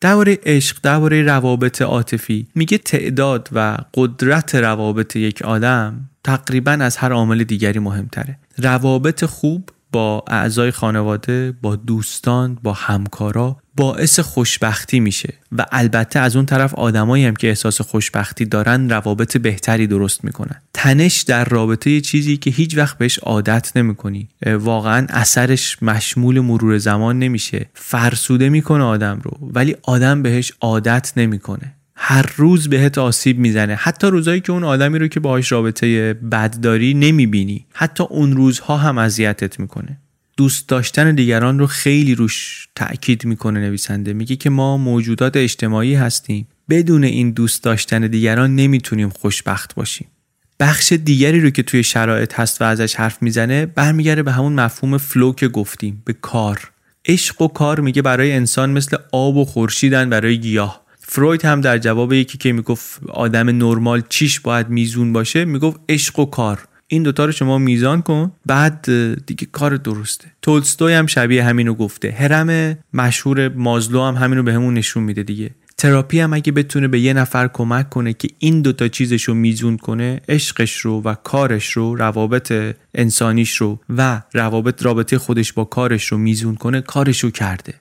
[0.00, 7.12] درباره عشق درباره روابط عاطفی میگه تعداد و قدرت روابط یک آدم تقریبا از هر
[7.12, 8.38] عامل دیگری مهمتره.
[8.58, 16.36] روابط خوب با اعضای خانواده با دوستان با همکارا باعث خوشبختی میشه و البته از
[16.36, 20.56] اون طرف آدمایی هم که احساس خوشبختی دارن روابط بهتری درست می‌کنن.
[20.74, 24.28] تنش در رابطه یه چیزی که هیچ وقت بهش عادت نمی‌کنی.
[24.46, 27.66] واقعا اثرش مشمول مرور زمان نمیشه.
[27.74, 31.74] فرسوده می‌کنه آدم رو ولی آدم بهش عادت نمی‌کنه.
[31.96, 33.74] هر روز بهت آسیب می‌زنه.
[33.74, 37.66] حتی روزایی که اون آدمی رو که باهاش رابطه بد داری نمی‌بینی.
[37.72, 39.98] حتی اون روزها هم اذیتت می‌کنه.
[40.42, 44.12] دوست داشتن دیگران رو خیلی روش تاکید می‌کنه نویسنده.
[44.12, 46.48] میگه که ما موجودات اجتماعی هستیم.
[46.70, 50.06] بدون این دوست داشتن دیگران نمی‌تونیم خوشبخت باشیم.
[50.60, 54.98] بخش دیگری رو که توی شرایط هست و ازش حرف می‌زنه برمیگرده به همون مفهوم
[54.98, 56.70] فلو که گفتیم به کار.
[57.04, 60.82] عشق و کار میگه برای انسان مثل آب و خورشیدن برای گیاه.
[60.98, 66.18] فروید هم در جواب یکی که می‌گفت آدم نرمال چیش باید میزون باشه می‌گفت عشق
[66.18, 66.68] و کار.
[66.86, 68.32] این دوتا رو شما میزان کن.
[68.46, 68.86] بعد
[69.26, 70.24] دیگه کار درسته.
[70.42, 72.10] تولستوی هم شبیه همینو گفته.
[72.10, 75.50] هرم مشهور مازلو هم همینو به همون نشون میده دیگه.
[75.78, 79.76] تراپی هم اگه بتونه به یه نفر کمک کنه که این دوتا چیزش رو میزون
[79.76, 86.04] کنه عشقش رو و کارش رو روابط انسانیش رو و روابط رابطه خودش با کارش
[86.04, 87.74] رو میزون کنه کارش رو کرده.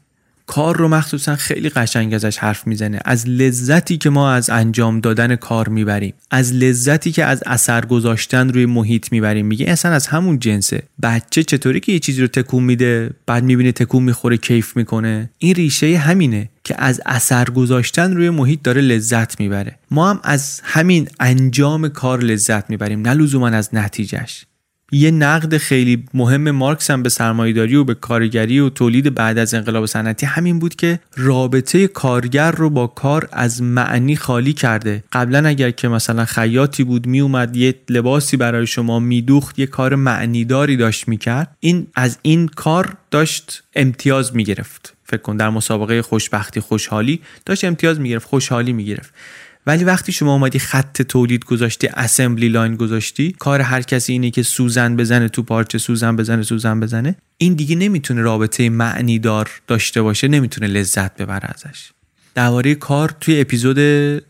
[0.51, 2.99] کار رو مخصوصا خیلی قشنگ ازش حرف می‌زنه.
[3.05, 8.49] از لذتی که ما از انجام دادن کار می‌بریم از لذتی که از اثر گذاشتن
[8.49, 9.45] روی محیط می‌بریم.
[9.45, 10.83] میگه اصلا از همون جنسه.
[11.03, 15.29] بچه چطوری که یه چیزی رو تکون میده بعد می‌بینه تکون می‌خوره کیف می‌کنه.
[15.37, 19.75] این ریشه همینه که از اثر گذاشتن روی محیط داره لذت می‌بره.
[19.91, 24.45] ما هم از همین انجام کار لذت می‌بریم نه لزوما از نتیجهش
[24.91, 29.53] یه نقد خیلی مهم مارکس هم به سرمایهداری و به کارگری و تولید بعد از
[29.53, 35.03] انقلاب صنعتی همین بود که رابطه کارگر رو با کار از معنی خالی کرده.
[35.13, 40.77] قبلا اگر که مثلا خیاطی بود میومد یه لباسی برای شما میدوخت یه کار معنیداری
[40.77, 44.93] داشت می‌کرد این از این کار داشت امتیاز می‌گرفت.
[45.03, 49.13] فکر کن در مسابقه خوشبختی خوشحالی داشت امتیاز می‌گرفت خوشحالی می‌گرفت.
[49.68, 54.43] ولی وقتی شما اومدی خط تولید گذاشتی اسمبلی لاین گذاشتی کار هر کسی اینه که
[54.43, 60.01] سوزن بزنه تو پارچه سوزن بزنه سوزن بزنه این دیگه نمی‌تونه رابطه معنی دار داشته
[60.01, 61.91] باشه نمی‌تونه لذت ببره ازش.
[62.36, 63.80] درباره کار توی اپیزود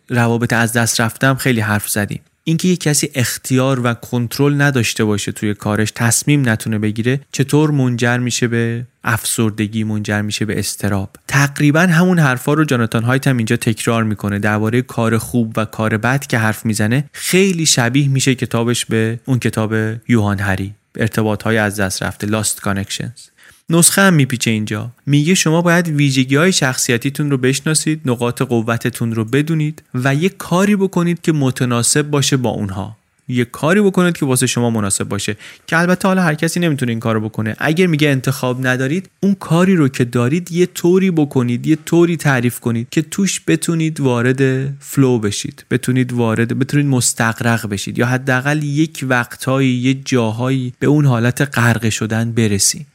[0.10, 2.22] روابط از دست رفتم خیلی حرف زدیم.
[2.44, 8.18] اینکه یک کسی اختیار و کنترل نداشته باشه توی کارش تصمیم نتونه بگیره چطور منجر
[8.18, 13.56] میشه به افسردگی منجر میشه به استراب تقریبا همون حرفا رو جاناتان هایت هم اینجا
[13.56, 14.40] تکرار می‌کنه.
[14.40, 19.40] درباره کار خوب و کار بد که حرف می‌زنه خیلی شبیه میشه کتابش به اون
[19.40, 19.74] کتاب
[20.08, 20.74] یوهان هری.
[20.96, 23.41] ارتباط های از دست رفته Lost Connections.
[23.70, 24.92] نسخه هم میپیچه اینجا.
[25.06, 30.76] میگه شما باید ویژگی های شخصیتیتون رو بشناسید نقاط قوتتون رو بدونید و یه کاری
[30.76, 32.98] بکنید که متناسب باشه با اونها.
[33.28, 35.38] یه کاری بکنید که واسه شما مناسب باشه.
[35.68, 37.56] که البته حالا هر کسی نمی‌تونه این کارو بکنه.
[37.60, 42.60] اگر میگه انتخاب ندارید اون کاری رو که دارید یه طوری بکنید یه طوری تعریف
[42.60, 45.66] کنید که توش بتونید وارد فلو بشید.
[45.72, 51.90] بتونید وارد بتونید مستقرق بشید یا حداقل یک وقتهایی یه جاهایی به اون حالت غرق
[51.90, 52.86] شدن برسید.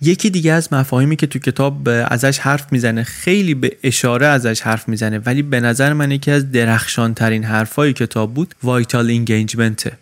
[0.00, 4.88] یکی دیگه از مفاهیمی که تو کتاب ازش حرف می‌زنه خیلی به اشاره ازش حرف
[4.88, 9.92] می‌زنه ولی به نظر من یکی از درخشان ترین حرفای کتاب بود vital engagement.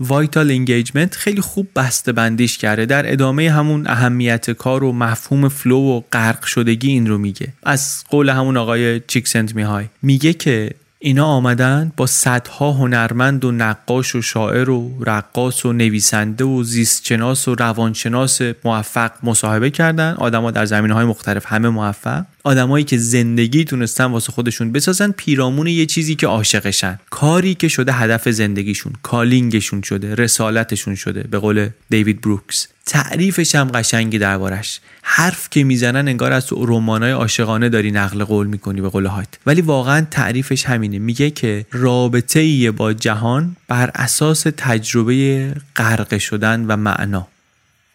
[0.00, 2.86] vital engagement خیلی خوب بسته‌بندیش کرده.
[2.86, 7.48] در ادامه همون اهمیت کار و مفهوم flow و غرق شدگی این رو میگه.
[7.62, 10.70] از قول همون آقای چیکسنت میهای میگه که
[11.00, 17.48] اینا آمدن با صدها هنرمند و نقاش و شاعر و رقاص و نویسنده و زیستشناس
[17.48, 20.14] و روانشناس موفق مصاحبه کردن.
[20.18, 22.24] آدما در زمینه های مختلف همه موفق.
[22.48, 26.98] آدمایی که زندگی تونستن واسه خودشون بسازن پیرامون یه چیزی که عاشقشن.
[27.10, 32.66] کاری که شده هدف زندگیشون calling شون شده رسالتشون شده به قول دیوید بروکس.
[32.86, 34.80] تعریفش هم قشنگی دربارش.
[35.02, 39.28] حرف که می‌زنن انگار از رمانای عاشقانه داری نقل قول می‌کنی به قول هایت.
[39.46, 40.98] ولی واقعا تعریفش همینه.
[40.98, 47.28] میگه که رابطه با جهان بر اساس تجربه غرق شدن و معنا.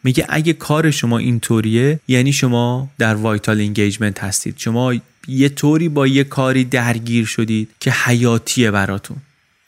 [0.04, 4.56] میگه اگه کار شما اینطوریه یعنی شما در vital engagement هستید.
[4.58, 4.94] شما
[5.28, 9.18] یه طوری با یه کاری درگیر شدید که حیاتیه براتون.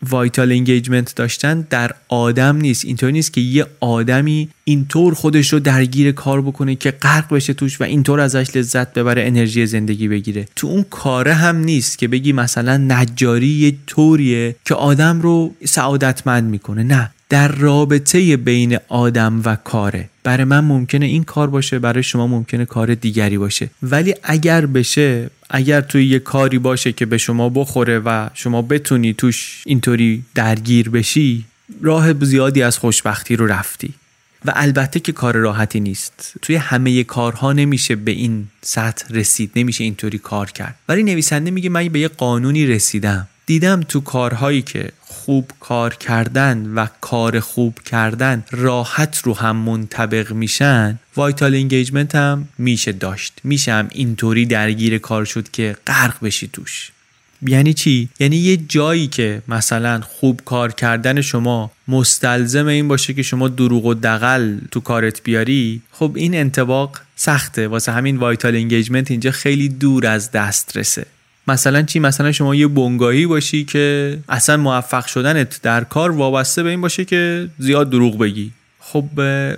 [0.09, 2.85] vital engagement داشتن در آدم نیست.
[2.85, 7.81] اینطور نیست که یه آدمی اینطور خودش رو درگیر کار بکنه که غرق بشه توش
[7.81, 10.47] و اینطور ازش لذت ببره انرژی زندگی بگیره.
[10.55, 16.49] تو اون کاره هم نیست که بگی مثلا نجاری یه طوریه که آدم رو سعادتمند
[16.49, 16.83] می‌کنه.
[16.83, 17.11] نه.
[17.29, 20.09] در رابطه بین آدم و کاره.
[20.23, 23.69] برای من ممکنه این کار باشه برای شما ممکنه کار دیگری باشه.
[23.83, 29.13] ولی اگر بشه اگر توی یه کاری باشه که به شما بخوره و شما بتونی
[29.13, 31.45] توش اینطوری درگیر بشی
[31.81, 33.93] راه زیادی از خوشبختی رو رفتی.
[34.45, 36.33] و البته که کار راحتی نیست.
[36.41, 40.75] توی همه کارها نمیشه به این سطح رسید نمیشه اینطوری کار کرد.
[40.89, 43.27] ولی نویسنده میگه من به یه قانونی رسیدم.
[43.45, 44.91] دیدم تو کارهایی که
[45.25, 52.47] خوب کار کردن و کار خوب کردن راحت رو هم منطبق میشن وایتال انگیجمنت هم
[52.57, 53.33] میشه داشت.
[53.43, 56.91] میشه هم اینطوری درگیر کار شد که غرق بشی توش.
[57.41, 63.23] یعنی چی؟ یعنی یه جایی که مثلا خوب کار کردن شما مستلزم این باشه که
[63.23, 67.67] شما دروغ و دغل تو کارت بیاری خب این انطباق سخته.
[67.67, 71.05] واسه همین vital engagement اینجا خیلی دور از دسترسه.
[71.47, 76.69] مثلا چی؟ مثلا شما یه بنگاهی باشی که اصلا موفق شدنت در کار وابسته به
[76.69, 78.51] این باشه که زیاد دروغ بگی.
[78.79, 79.05] خب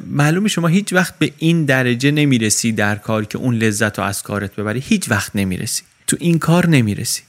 [0.08, 4.24] معلومه شما هیچ وقت به این درجه نمی‌رسی در کار که اون لذت رو از
[4.24, 4.80] کارت ببری.
[4.80, 5.84] هیچ وقت نمی‌رسی.
[6.08, 7.22] تو این کار نمی‌رسی.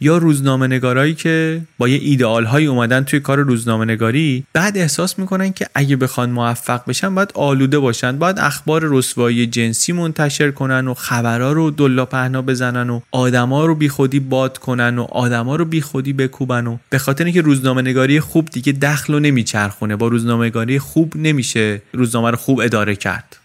[0.00, 5.18] یا روزنامه نگارایی که با یه ایدئال هایی اومدن توی کار روزنامه نگاری بعد احساس
[5.18, 10.88] می‌کنن که اگه بخوان موفق بشن باید آلوده باشن باید اخبار رسوایی جنسی منتشر کنن
[10.88, 15.64] و خبرها رو دلا پهنا بزنن و آدما رو بیخودی باد کنن و آدما رو
[15.64, 20.46] بیخودی بکوبن و به خاطر اینکه روزنامه نگاری خوب دیگه دخل و نمیچرخونه با روزنامه
[20.46, 23.36] نگاری خوب نمیشه روزنامه رو خوب اداره کرد.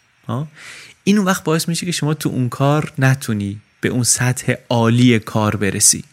[1.04, 5.56] این وقت باعث میشه که شما تو اون کار نتونی به اون سطح عالی کار
[5.56, 6.04] برسی.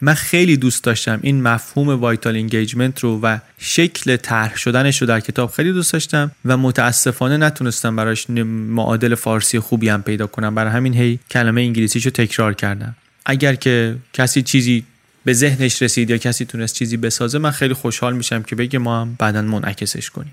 [0.00, 5.20] من خیلی دوست داشتم این مفهوم vital engagement رو و شکل طرح شدنش رو در
[5.20, 10.54] کتاب خیلی دوست داشتم و متاسفانه نتونستم براش معادل فارسی خوبی هم پیدا کنم.
[10.54, 12.96] برای همین هی کلمه انگلیسیشو تکرار کردم.
[13.26, 14.84] اگر که کسی چیزی
[15.24, 19.00] به ذهنش رسید یا کسی تونست چیزی بسازه من خیلی خوشحال میشم که بگه ما
[19.00, 20.32] هم بعدا منعکسش کنیم.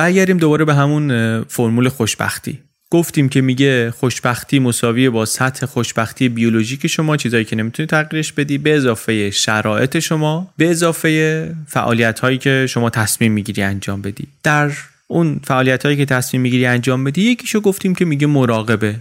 [0.00, 2.58] برگردیم دوباره به همون فرمول خوشبختی.
[2.90, 8.58] گفتیم که میگه خوشبختی مساویه با سطح خوشبختی بیولوژیک شما چیزایی که نمی‌تونی تغییرش بدی
[8.58, 14.26] به اضافه شرایط شما به اضافه فعالیت هایی که شما تصمیم می‌گیری انجام بدی.
[14.42, 14.72] در
[15.06, 18.96] اون فعالیت هایی که تصمیم می‌گیری انجام بدی یکیشو گفتیم که میگه مراقبه.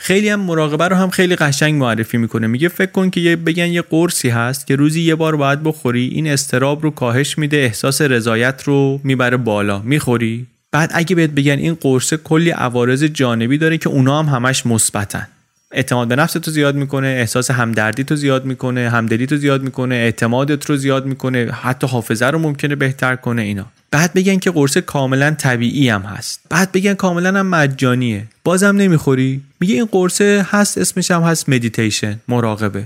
[0.00, 2.46] خیلی هم مراقبه رو هم خیلی قشنگ معرفی می‌کنه.
[2.46, 6.08] میگه فکر کن که یه بگن یه قرصی هست که روزی یه بار باید بخوری
[6.08, 9.78] این استراب رو کاهش میده احساس رضایت رو می‌بره بالا.
[9.78, 14.66] می‌خوری؟ بعد اگه بهت بگن این قرصه کلی عوارض جانبی داره که اونا هم همش
[14.66, 15.28] مثبتن.
[15.72, 19.94] اعتماد به نفس تو زیاد می‌کنه احساس همدردی تو زیاد می‌کنه همدلی تو زیاد می‌کنه
[19.94, 23.66] اعتمادت رو زیاد می‌کنه حتی حافظه رو ممکنه بهتر کنه اینا.
[23.90, 26.40] بعد بگن که قرص کاملا طبیعی هم هست.
[26.50, 28.26] بعد بگن کاملا هم مجانیه.
[28.44, 32.84] بازم نمی‌خوری؟ میگه این قرصه هست اسمش هم هست مدیتیشن مراقبه.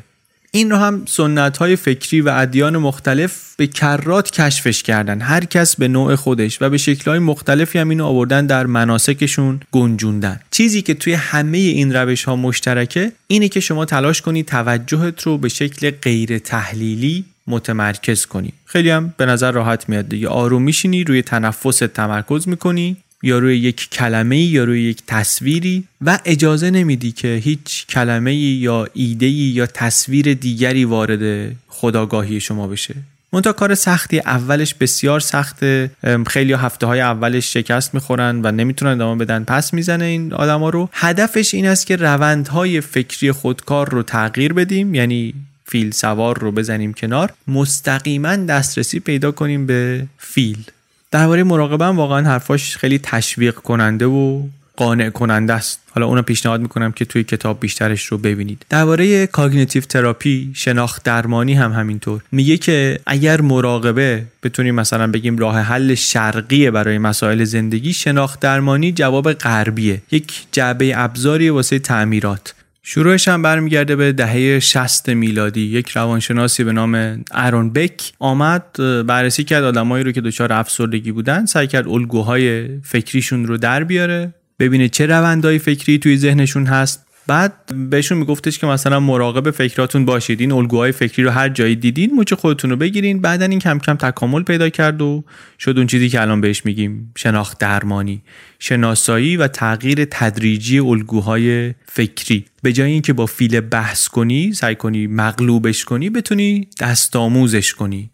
[0.54, 5.20] این رو هم سنت های فکری و ادیان مختلف به کرات کشفش کردن.
[5.20, 9.60] هر کس به نوع خودش و به شکل های مختلفی هم اینو آوردن در مناسکشون
[9.72, 10.40] گنجوندن.
[10.50, 15.38] چیزی که توی همه این روش ها مشترکه اینه که شما تلاش کنی توجهت رو
[15.38, 18.52] به شکل غیر تحلیلی متمرکز کنی.
[18.64, 20.28] خیلی هم به نظر راحت میاد دیگه.
[20.28, 26.18] آروم میشینی روی تنفست تمرکز می‌کنی یا روی یک کلمه یا روی یک تصویری و
[26.24, 32.94] اجازه نمیدی که هیچ کلمه یا ایده یا تصویر دیگری وارد خداگاهی شما بشه.
[33.32, 34.18] منتها کار سختی.
[34.18, 35.90] اولش بسیار سخته.
[36.26, 39.44] خیلی هفته های اولش شکست می‌خورن و نمی‌تونن ادامه بدن.
[39.44, 40.88] پس می‌زنه این آدما رو.
[40.92, 44.94] هدفش این است که روندهای فکری خودکار رو تغییر بدیم.
[44.94, 45.34] یعنی
[45.72, 50.64] فیل سوار رو بزنیم کنار مستقیما دسترسی پیدا کنیم به فیل.
[51.10, 54.42] درباره مراقبه هم واقعا حرفاش خیلی تشویق کننده و
[54.76, 55.80] قانع کننده است.
[55.90, 58.66] حالا اونو پیشنهاد می‌کنم که توی کتاب بیشترش رو ببینید.
[58.70, 62.22] درباره cognitive therapy شناخت درمانی هم همینطور.
[62.32, 68.92] میگه که اگر مراقبه بتونیم مثلا بگیم راه حل شرقیه برای مسائل زندگی شناخت درمانی
[68.92, 70.02] جواب غربیه.
[70.10, 72.54] یک جعبه ابزاری واسه تعمیرات.
[72.84, 75.60] شروعش هم برمیگرده به دهه 60 میلادی.
[75.60, 78.76] یک روانشناسی به نام ارون بک آمد
[79.06, 81.46] بررسی کرد آدمایی رو که دچار افسردگی بودن.
[81.46, 87.06] سعی کرد الگوهای فکریشون رو در بیاره ببینه چه روندهای فکری توی ذهنشون هست.
[87.32, 87.52] بعد
[87.90, 90.40] بهشون میگفتش که مثلا مراقب فکراتون باشید.
[90.40, 93.20] این الگوهای فکری رو هر جایی دیدین مچ خودتون رو بگیرین.
[93.20, 95.24] بعدا این کم کم تکامل پیدا کرد و
[95.58, 98.22] شد اون چیزی که الان بهش میگیم شناخت درمانی
[98.58, 102.44] شناسایی و تغییر تدریجی الگوهای فکری.
[102.62, 108.10] به جای اینکه با فیل بحث کنی سعی کنی مغلوبش کنی بتونی دستآموزش کنی.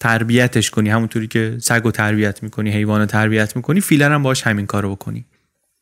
[0.00, 0.90] تربیتش کنی.
[0.90, 5.24] همونطوری که سگ و تربیت می‌کنی حیوان تربیت می‌کنی فیلر هم باش همین کارو بکنی.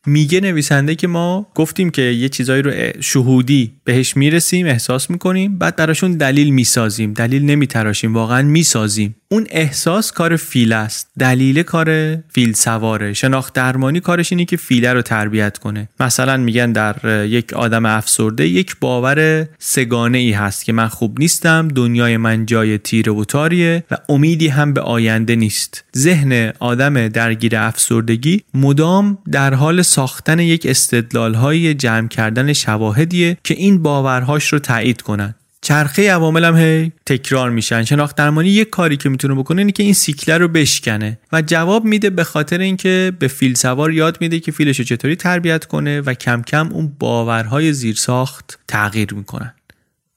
[0.05, 5.75] میگه نویسنده که ما گفتیم که یه چیزایی رو شهودی بهش می‌رسیم احساس می‌کنیم بعد
[5.75, 7.13] براشون دلیل می‌سازیم.
[7.13, 9.15] دلیل نمیتراشیم واقعا می‌سازیم.
[9.31, 11.07] اون احساس کار فیل است.
[11.19, 13.13] دلیل کار فیل سواره.
[13.13, 15.89] شناخت درمانی کارش اینه که فیله رو تربیت کنه.
[15.99, 21.67] مثلا میگن در یک آدم افسرده یک باور سگانه ای هست که من خوب نیستم
[21.67, 25.83] دنیای من جای تیره و تاریه و امیدی هم به آینده نیست.
[25.97, 33.53] ذهن آدم درگیر افسردگی مدام در حال ساختن یک استدلال های جمع کردن شواهدیه که
[33.53, 35.35] این باورهاش رو تایید کنن.
[35.61, 37.83] چرخه عوامل هم هی تکرار میشن.
[37.83, 41.85] شناخت درمانی یک کاری که می‌تونه بکنه اینه که این سیکله رو بشکنه و جواب
[41.85, 46.01] میده به خاطر اینکه به فیل سوار یاد میده که فیلش رو چطوری تربیت کنه
[46.01, 49.53] و کم کم اون باورهای زیرساخت تغییر می‌کنن.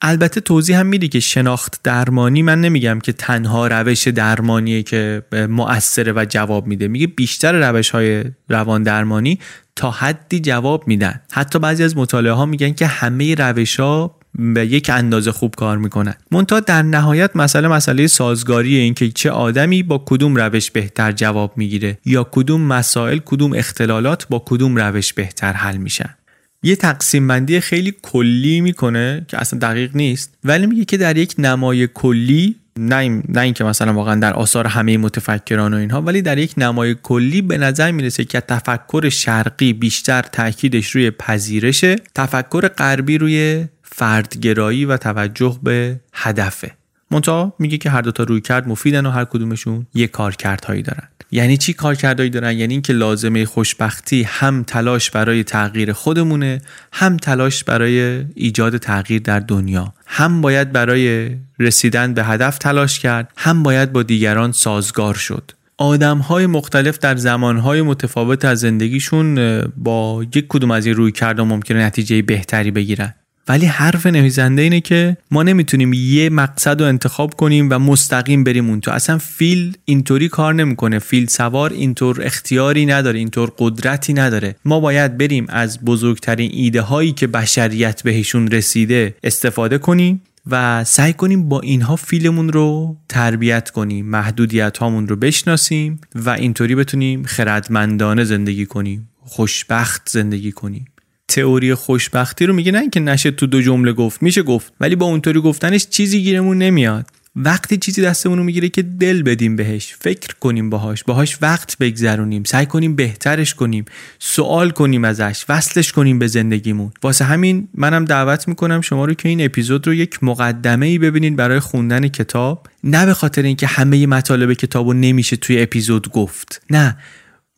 [0.02, 6.12] البته توضیح هم میده که شناخت درمانی من نمیگم که تنها روش درمانیه که مؤثره
[6.12, 6.88] و جواب میده.
[6.88, 9.38] میگه بیشتر روش های روان درمانی
[9.76, 11.20] تا حدی جواب میدن.
[11.32, 15.78] حتی بعضی از مطالعه ها میگن که همه روش ها به یک اندازه خوب کار
[15.78, 16.14] می‌کنن.
[16.30, 21.52] منتها در نهایت مسئله مسئله سازگاری این که چه آدمی با کدوم روش بهتر جواب
[21.56, 26.14] می‌گیره یا کدوم مسائل کدوم اختلالات با کدوم روش بهتر حل میشن.
[26.62, 31.34] یه تقسیم بندی خیلی کلی می‌کنه که اصلا دقیق نیست ولی میگه که در یک
[31.38, 36.38] نمای کلی نه نه اینکه مثلا واقعا در آثار همه متفکران و اینها ولی در
[36.38, 43.18] یک نمای کلی به نظر می‌رسه که تفکر شرقی بیشتر تاکیدش روی پذیرشه تفکر غربی
[43.18, 43.66] روی
[43.96, 46.72] فردگرایی و توجه به هدفه.
[47.10, 51.08] منتها میگه که هر دوتا روی کرد مفیدن و هر کدومشون یه کارکردهایی دارن.
[51.30, 56.60] یعنی چی کارکردهایی دارن؟ یعنی اینکه لازمه خوشبختی هم تلاش برای تغییر خودمونه
[56.92, 59.94] هم تلاش برای ایجاد تغییر در دنیا.
[60.06, 65.50] هم باید برای رسیدن به هدف تلاش کرد هم باید با دیگران سازگار شد.
[65.78, 71.12] آدم های مختلف در زمان های متفاوت از زندگیشون با یک کدوم از این روی
[71.12, 73.14] کرده ممکنه نتیجه بهتری بگیرن.
[73.48, 78.68] ولی حرف نویسنده اینه که ما نمی‌تونیم یه مقصد رو انتخاب کنیم و مستقیم بریم
[78.68, 78.90] اون تو.
[78.90, 80.98] اصلا فیل اینطوری کار نمی‌کنه.
[80.98, 84.56] فیل سوار اینطور اختیاری نداره اینطور قدرتی نداره.
[84.64, 91.12] ما باید بریم از بزرگترین ایده هایی که بشریت بهشون رسیده استفاده کنیم و سعی
[91.12, 98.24] کنیم با اینها فیلمون رو تربیت کنیم محدودیت هامون رو بشناسیم و اینطوری بتونیم خردمندانه
[98.24, 100.84] زندگی کنیم خوشبخت زندگی کنیم.
[101.28, 105.06] تئوری خوشبختی رو میگه نه اینکه نشه تو دو جمله گفت میشه گفت ولی با
[105.06, 107.06] اونطوری گفتنش چیزی گیرمون نمیاد.
[107.36, 112.44] وقتی چیزی دستمون رو می‌گیره که دل بدیم بهش فکر کنیم باهاش باهاش وقت بگذرونیم
[112.44, 113.84] سعی کنیم بهترش کنیم
[114.18, 116.92] سوال کنیم ازش وصلش کنیم به زندگیمون.
[117.02, 121.36] واسه همین منم دعوت می‌کنم شما رو که این اپیزود رو یک مقدمه ای ببینید
[121.36, 122.66] برای خوندن کتاب.
[122.84, 126.62] نه به خاطر اینکه همه مطالب کتاب رو نمیشه توی اپیزود گفت.
[126.70, 126.96] نه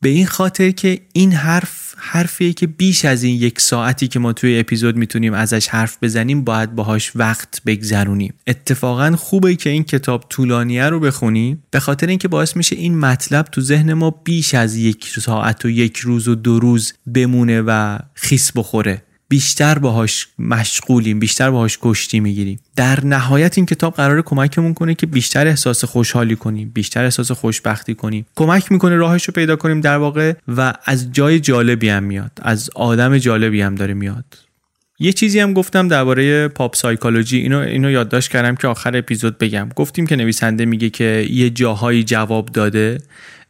[0.00, 4.32] به این خاطر که این حرف حرفیه که بیش از این یک ساعتی که ما
[4.32, 8.34] توی اپیزود می‌تونیم ازش حرف بزنیم باید باهاش وقت بگذرونیم.
[8.46, 13.46] اتفاقا خوبه که این کتاب طولانیه رو بخونیم به خاطر اینکه باعث میشه این مطلب
[13.46, 17.98] تو ذهن ما بیش از یک ساعت و یک روز و دو روز بمونه و
[18.14, 19.02] خیس بخوره.
[19.28, 22.60] بیشتر باهاش مشغولیم بیشتر باهاش کشتی می‌گیریم.
[22.76, 27.94] در نهایت این کتاب قرار کمکمون کنه که بیشتر احساس خوشحالی کنیم بیشتر احساس خوشبختی
[27.94, 28.26] کنیم.
[28.36, 32.70] کمک می‌کنه راهش رو پیدا کنیم در واقع و از جای جالبی هم میاد از
[32.74, 34.24] آدم جالبی هم داره میاد.
[34.98, 39.68] یه چیزی هم گفتم درباره pop psychology اینو اینو یادداشت کردم که آخر اپیزود بگم.
[39.76, 42.98] گفتیم که نویسنده میگه که یه جاهایی جواب داده.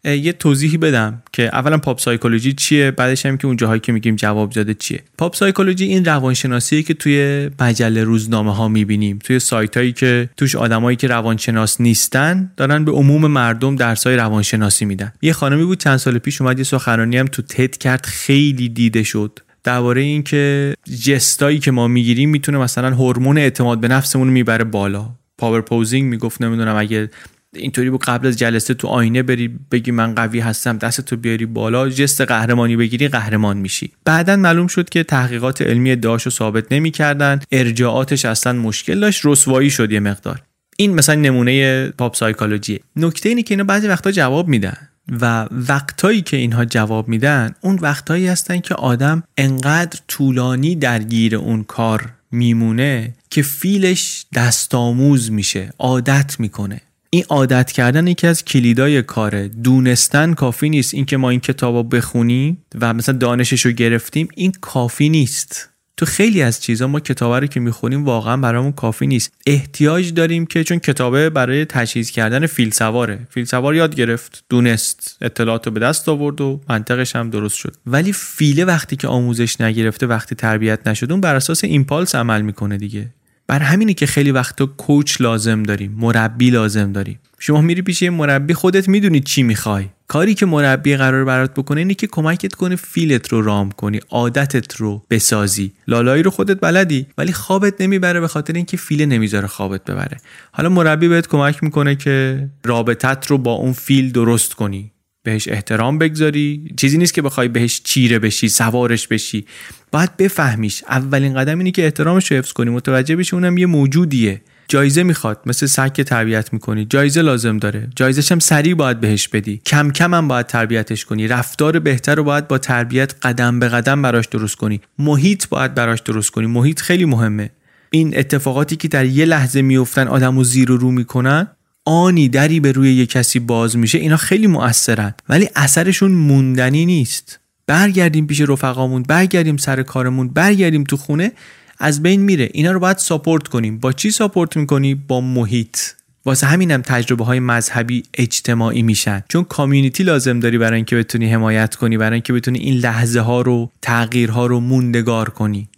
[0.07, 4.17] یه توضیحی بدم که اولا pop psychology چیه بعدش هم که اون جاهایی که میگیم
[4.17, 5.01] جواب داده چیه.
[5.19, 9.19] pop psychology این روانشناسیه که توی مجله روزنامه ها می‌بینیم.
[9.25, 14.85] توی سایت هایی که توش آدمایی که روانشناس نیستن دارن به عموم مردم درسای روانشناسی
[14.85, 15.13] میدن.
[15.23, 19.03] یه خانمی بود چند سال پیش اومد یه سخنرانی هم تو تد کرد خیلی دیده
[19.03, 19.39] شد.
[19.65, 20.75] درباره اینکه
[21.05, 25.09] ژستایی که ما می‌گیریم می‌تونه مثلا هورمون اعتماد به نفسمون می‌بره بالا.
[25.39, 27.11] power posing می‌گفت نمی‌دونم اگه
[27.57, 31.47] اینطوری بود قبل از جلسه تو آینه بری بگی من قوی هستم دست تو بیاری
[31.47, 33.93] بالا ژست قهرمانی بگیری قهرمان میشی.
[34.05, 39.93] بعدا معلوم شد که تحقیقات علمی ادعاشو ثابت نمی‌کردن ارجاعاتش اصلا مشکل داشت رسوایی شد
[39.93, 40.43] یه مقدار.
[40.77, 44.77] این مثلا نمونه pop psychology ه نکته اینه که اینا بعضی وقتا جواب میدن
[45.21, 51.65] و وقتایی که اینها جواب میدن اون وقتایی هستن که آدم انقدر طولانی درگیر اون
[51.65, 56.81] کار میمونه که فیلش دست‌آموز میشه عادت می‌کنه.
[57.11, 60.95] این عادت کردن یکی از کلیدای کاره دونستن کافی نیست.
[60.95, 65.69] اینکه ما این کتاب رو بخونیم و مثلا دانشش رو گرفتیم این کافی نیست.
[65.99, 69.33] تو خیلی از چیزا ما کتابه رو که می‌خونیم واقعا برامون کافی نیست.
[69.47, 75.19] احتیاج داریم که چون کتابه برای تجهیز کردن فیل سواره فیل سوار یاد گرفت دونست
[75.21, 77.77] اطلاعات رو به دست آورد و منطقش هم درست شد.
[77.87, 82.77] ولی فیله وقتی که آموزش نگرفته وقتی تربیت نشده اون بر اساس impulse عمل می‌کنه
[82.77, 83.09] دیگه.
[83.49, 87.19] بر همینی که خیلی وقتا کوچ لازم داریم مربی لازم داریم.
[87.39, 89.87] شما میری پیش یه مربی خودت می‌دونی چی می‌خوای.
[90.09, 94.77] کاری که مربی قرار برات بکنه اینه که کمکت کنه فیلت رو رام کنی عادتت
[94.77, 95.73] رو بسازی.
[95.89, 100.17] لالایی رو خودت بلدی ولی خوابت نمی‌بره به خاطر اینکه فیل نمی‌ذاره خوابت ببره.
[100.53, 104.93] حالا مربی بهت کمک می‌کنه که رابطت رو با اون فیل درست کنی.
[105.27, 106.75] بهش احترام بگذاری.
[106.77, 109.47] چیزی نیست که بخوای بهش چیره بشی سوارش بشی.
[109.93, 110.85] باید بفهمیش.
[110.89, 112.71] اولین قدم اینه که احترامش رو حفظ کنی.
[112.71, 114.41] متوجه بشی اونم یه موجودیه.
[114.69, 115.41] جایزه می‌خواد.
[115.47, 116.85] مثل سگ که تربیت می‌کنی.
[116.85, 117.89] جایزه لازم داره.
[117.97, 119.61] جایزش هم سریع باید بهش بدی.
[119.67, 121.29] کم کم هم باید تربیتش کنی.
[121.29, 124.81] رفتار بهتر رو باید با تربیت قدم به قدم براش درست کنی.
[124.99, 126.47] محیط باید براش درست کنی.
[126.47, 127.51] محیط خیلی مهمه.
[127.91, 131.47] این اتفاقاتی که در یه لحظه میفتن آدم و زیر و رو می‌کنن
[131.89, 135.15] آنی دری به روی یه کسی باز میشه اینا خیلی مؤثرن.
[135.29, 137.41] ولی اثرشون موندنی نیست.
[137.67, 141.33] برگردیم پیش رفقامون برگردیم سر کارمون برگردیم تو خونه
[141.79, 142.51] از بین میره.
[142.53, 143.79] اینا رو باید ساپورت کنیم.
[143.79, 145.79] با چی ساپورت می‌کنی؟ با محیط.
[146.25, 149.23] واسه همینم تجربه های مذهبی اجتماعی میشن.
[149.29, 153.41] چون کامیونیتی لازم داری برای اینکه بتونی حمایت کنی برای اینکه بتونی این لحظه ها
[153.41, 155.69] رو تغییرها رو موندگار کنی.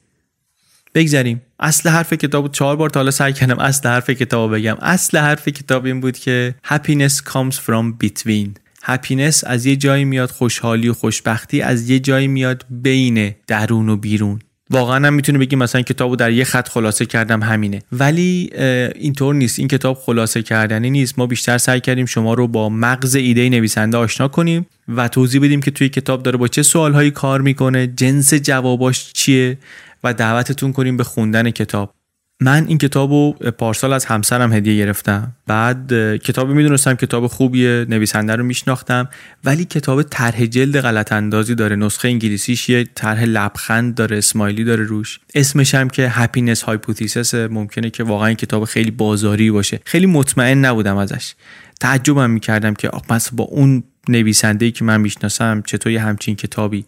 [0.95, 4.77] بگذاریم اصل حرف کتاب چهار بار تا حالا سعی کردم اصل حرف کتاب بگم.
[4.81, 8.49] اصل حرف کتاب این بود که happiness comes from between.
[8.83, 13.97] هپینس از یه جایی میاد خوشحالی و خوشبختی از یه جایی میاد بین درون و
[13.97, 14.39] بیرون.
[14.71, 17.83] واقعا هم می‌تونه بگیم مثلا کتابو در یه خط خلاصه کردم همینه.
[17.93, 18.51] ولی
[18.95, 19.59] اینطور نیست.
[19.59, 21.19] این کتاب خلاصه کردنی نیست.
[21.19, 25.61] ما بیشتر سعی کردیم شما رو با مغز ایده نویسنده آشنا کنیم و توضیح بدیم
[25.61, 29.59] که توی کتاب داره با چه سوالهایی کار می‌کنه جنس جواباش چیه.
[30.05, 31.95] و دعوتتون کنیم به خوندن کتاب.
[32.41, 35.33] من این کتاب رو پارسال از همسرم هدیه گرفتم.
[35.47, 39.09] بعد کتاب می‌دونستم کتاب خوبیه نویسنده رو میشناختم
[39.45, 41.77] ولی کتاب طرح جلد غلط اندازی داره.
[41.77, 45.21] نسخه انگلیسیش یه طرح لبخند داره smiley داره روش.
[45.35, 49.81] اسمش هم که Happiness Hypothesis ممکنه که واقعا این کتاب خیلی بازاری باشه.
[49.85, 51.35] خیلی مطمئن نبودم ازش.
[51.81, 56.85] تعجبم می‌کردم که مثلا با اون نویسنده که من می‌شناسم چطور همچین کتابی؟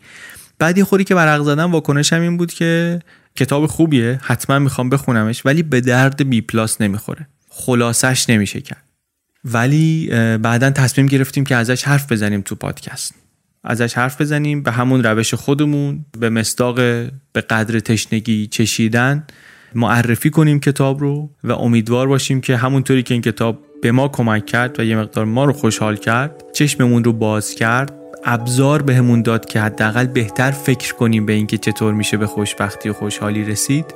[0.60, 3.00] بعد یه خورده که ورق زدم واکنشم این بود که
[3.36, 7.26] کتاب خوبیه حتما می‌خوام بخونمش ولی به درد بی‌پلاس نمی‌خوره.
[7.48, 8.84] خلاصش نمیشه کرد.
[9.44, 10.10] ولی
[10.42, 13.14] بعدا تصمیم گرفتیم که ازش حرف بزنیم تو پادکست.
[13.64, 16.76] ازش حرف بزنیم به همون روش خودمون به مصداق
[17.32, 19.26] به قدر تشنگی چشیدن
[19.74, 24.46] معرفی کنیم کتاب رو و امیدوار باشیم که همونطوری که این کتاب به ما کمک
[24.46, 27.99] کرد و یه مقدار ما رو خوشحال کرد چشممون رو باز کرد.
[28.24, 32.92] ابزار بهمون داد که حداقل بهتر فکر کنیم به اینکه چطور میشه به خوشبختی و
[32.92, 33.94] خوشحالی رسید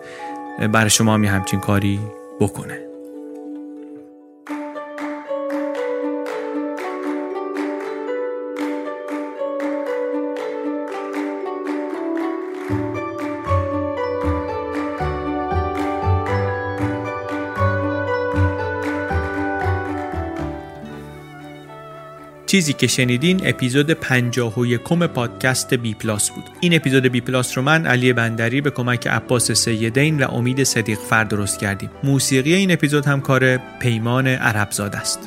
[0.73, 2.01] برای شما هم همچین کاری
[2.41, 2.94] بکنه.
[22.55, 24.81] چیزی که شنیدین اپیزود 51
[25.15, 26.45] پادکست بی پلاس بود.
[26.61, 30.99] این اپیزود بی پلاس رو من علی بندری به کمک عباس سیدین و امید صدیق
[30.99, 31.91] فر درست کردیم.
[32.03, 35.19] موسیقی این اپیزود هم کار پیمان عربزاد است.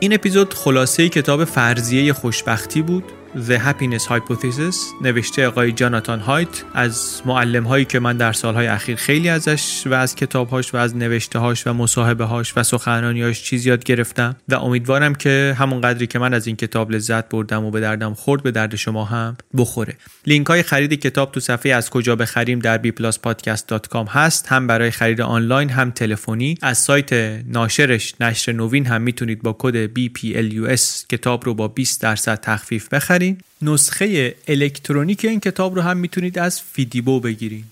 [0.00, 3.04] این اپیزود خلاصه کتاب فرضیه خوشبختی بود.
[3.34, 8.96] The Happiness Hypothesis نوشته آقای جاناتان هایت از معلم هایی که من در سالهای اخیر
[8.96, 13.66] خیلی ازش و از کتابهاش و از نوشته هاش و مصاحبه هاش و سخنرانیاش چیز
[13.66, 17.70] یاد گرفتم و امیدوارم که همون قدری که من از این کتاب لذت بردم و
[17.70, 19.96] به دردم خورد به درد شما هم بخوره.
[20.26, 24.46] لینک های خرید کتاب تو صفحه از کجا بخریم در bpluspodcast.com هست.
[24.48, 26.54] هم برای خرید آنلاین هم تلفنی.
[26.62, 27.12] از سایت
[27.46, 33.19] ناشرش نشر نوین هم می‌تونید با کد BPLUS کتاب رو با 20 درصد تخفیف بخرید.
[33.62, 37.64] نسخه الکترونیک این کتاب رو هم می‌تونید از فیدیبو بگیرید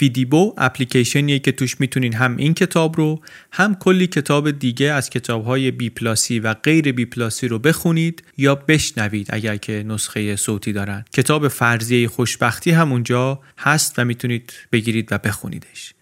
[0.00, 3.20] فیدیبو اپلیکیشنیه که توش می‌تونین هم این کتاب رو
[3.52, 8.22] هم کلی کتاب دیگه از کتاب های بی پلاسی و غیر بی پلاسی رو بخونید
[8.36, 11.04] یا بشنوید اگر که نسخه صوتی دارن.
[11.12, 15.94] کتاب فرضیه خوشبختی هم اونجا هست و می‌تونید بگیرید و بخونیدش.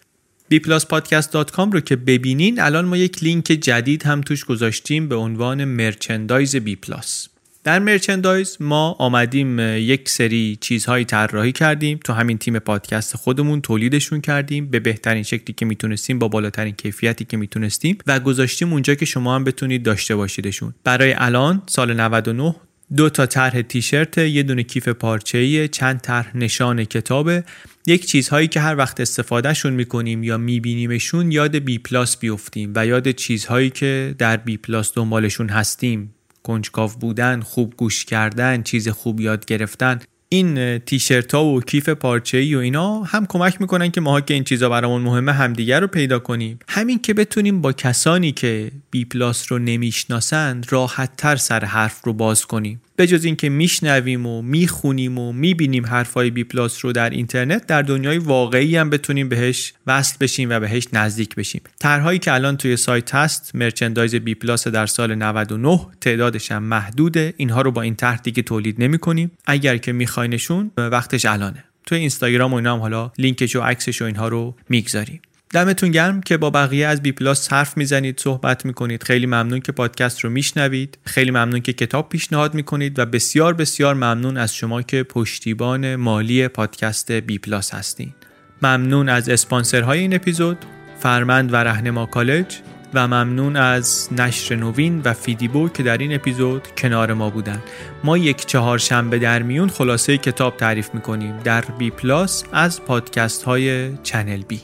[0.53, 6.55] Bpluspodcast.com رو که ببینین الان ما یک لینک جدید هم توش گذاشتیم به عنوان مرچندایز
[6.55, 7.27] بی پلاس
[7.63, 11.99] در مرچندایز ما آمدیم یک سری چیزهایی طراحی کردیم.
[12.03, 14.67] تو همین تیم پادکست خودمون تولیدشون کردیم.
[14.67, 19.35] به بهترین شکلی که می‌تونستیم با بالاترین کیفیتی که می‌تونستیم و گذاشتیم اونجا که شما
[19.35, 20.73] هم بتونید داشته باشیدشون.
[20.83, 22.55] برای الان سال 99
[22.95, 27.43] دو تا طرح تیشرت یه دونه کیف پارچه‌ای چند طرح نشان کتابه
[27.87, 33.11] یک چیزهایی که هر وقت استفادهشون می‌کنیم یا میبینیمشون یاد بی پلاس بیفتیم و یاد
[33.11, 36.15] چیزهایی که در بی پلاس دنبالشون هستیم.
[36.43, 39.99] کنجکاو بودن خوب گوش کردن چیز خوب یاد گرفتن
[40.29, 44.33] این تیشرت ها و کیف پارچه ای و اینا هم کمک می‌کنن که ماها که
[44.33, 46.59] این چیزا برامون مهمه همدیگر رو پیدا کنیم.
[46.67, 52.13] همین که بتونیم با کسانی که بی پلاس رو نمی‌شناسند راحت تر سر حرف رو
[52.13, 52.81] باز کنیم.
[52.99, 57.81] به جز اینکه میشنویم و می‌خونیم و می‌بینیم حرفای بی پلاس رو در اینترنت در
[57.81, 61.61] دنیای واقعی هم بتونیم بهش وصل بشیم و بهش نزدیک بشیم.
[61.79, 67.33] طرحهایی که الان توی سایت هست merchandise بی پلاس در سال 99 تعدادش هم محدوده.
[67.37, 71.63] اینها رو با این طرح دیگه تولید نمی کنیم اگر که میخواینشون وقتش الانه.
[71.85, 75.21] توی اینستاگرام و اینا هم حالا لینکش و عکسش و اینها رو می‌گذاریم.
[75.53, 79.03] دمتون گرم که با بقیه از بی پلاس حرف می‌زنید صحبت می‌کنید.
[79.03, 80.97] خیلی ممنون که پادکست رو میشنوید.
[81.05, 86.47] خیلی ممنون که کتاب پیشنهاد می‌کنید و بسیار بسیار ممنون از شما که پشتیبان مالی
[86.47, 88.13] پادکست بی پلاس هستین.
[88.61, 90.57] ممنون از اسپانسرهای این اپیزود
[90.99, 92.57] فرمند و رهنما کالج
[92.93, 97.63] و ممنون از نشر نوین و فیدیبو که در این اپیزود کنار ما بودن.
[98.03, 103.97] ما یک چهارشنبه در میون خلاصه کتاب تعریف می‌کنیم در بی پلاس از پادکست های
[104.03, 104.61] چنل بی.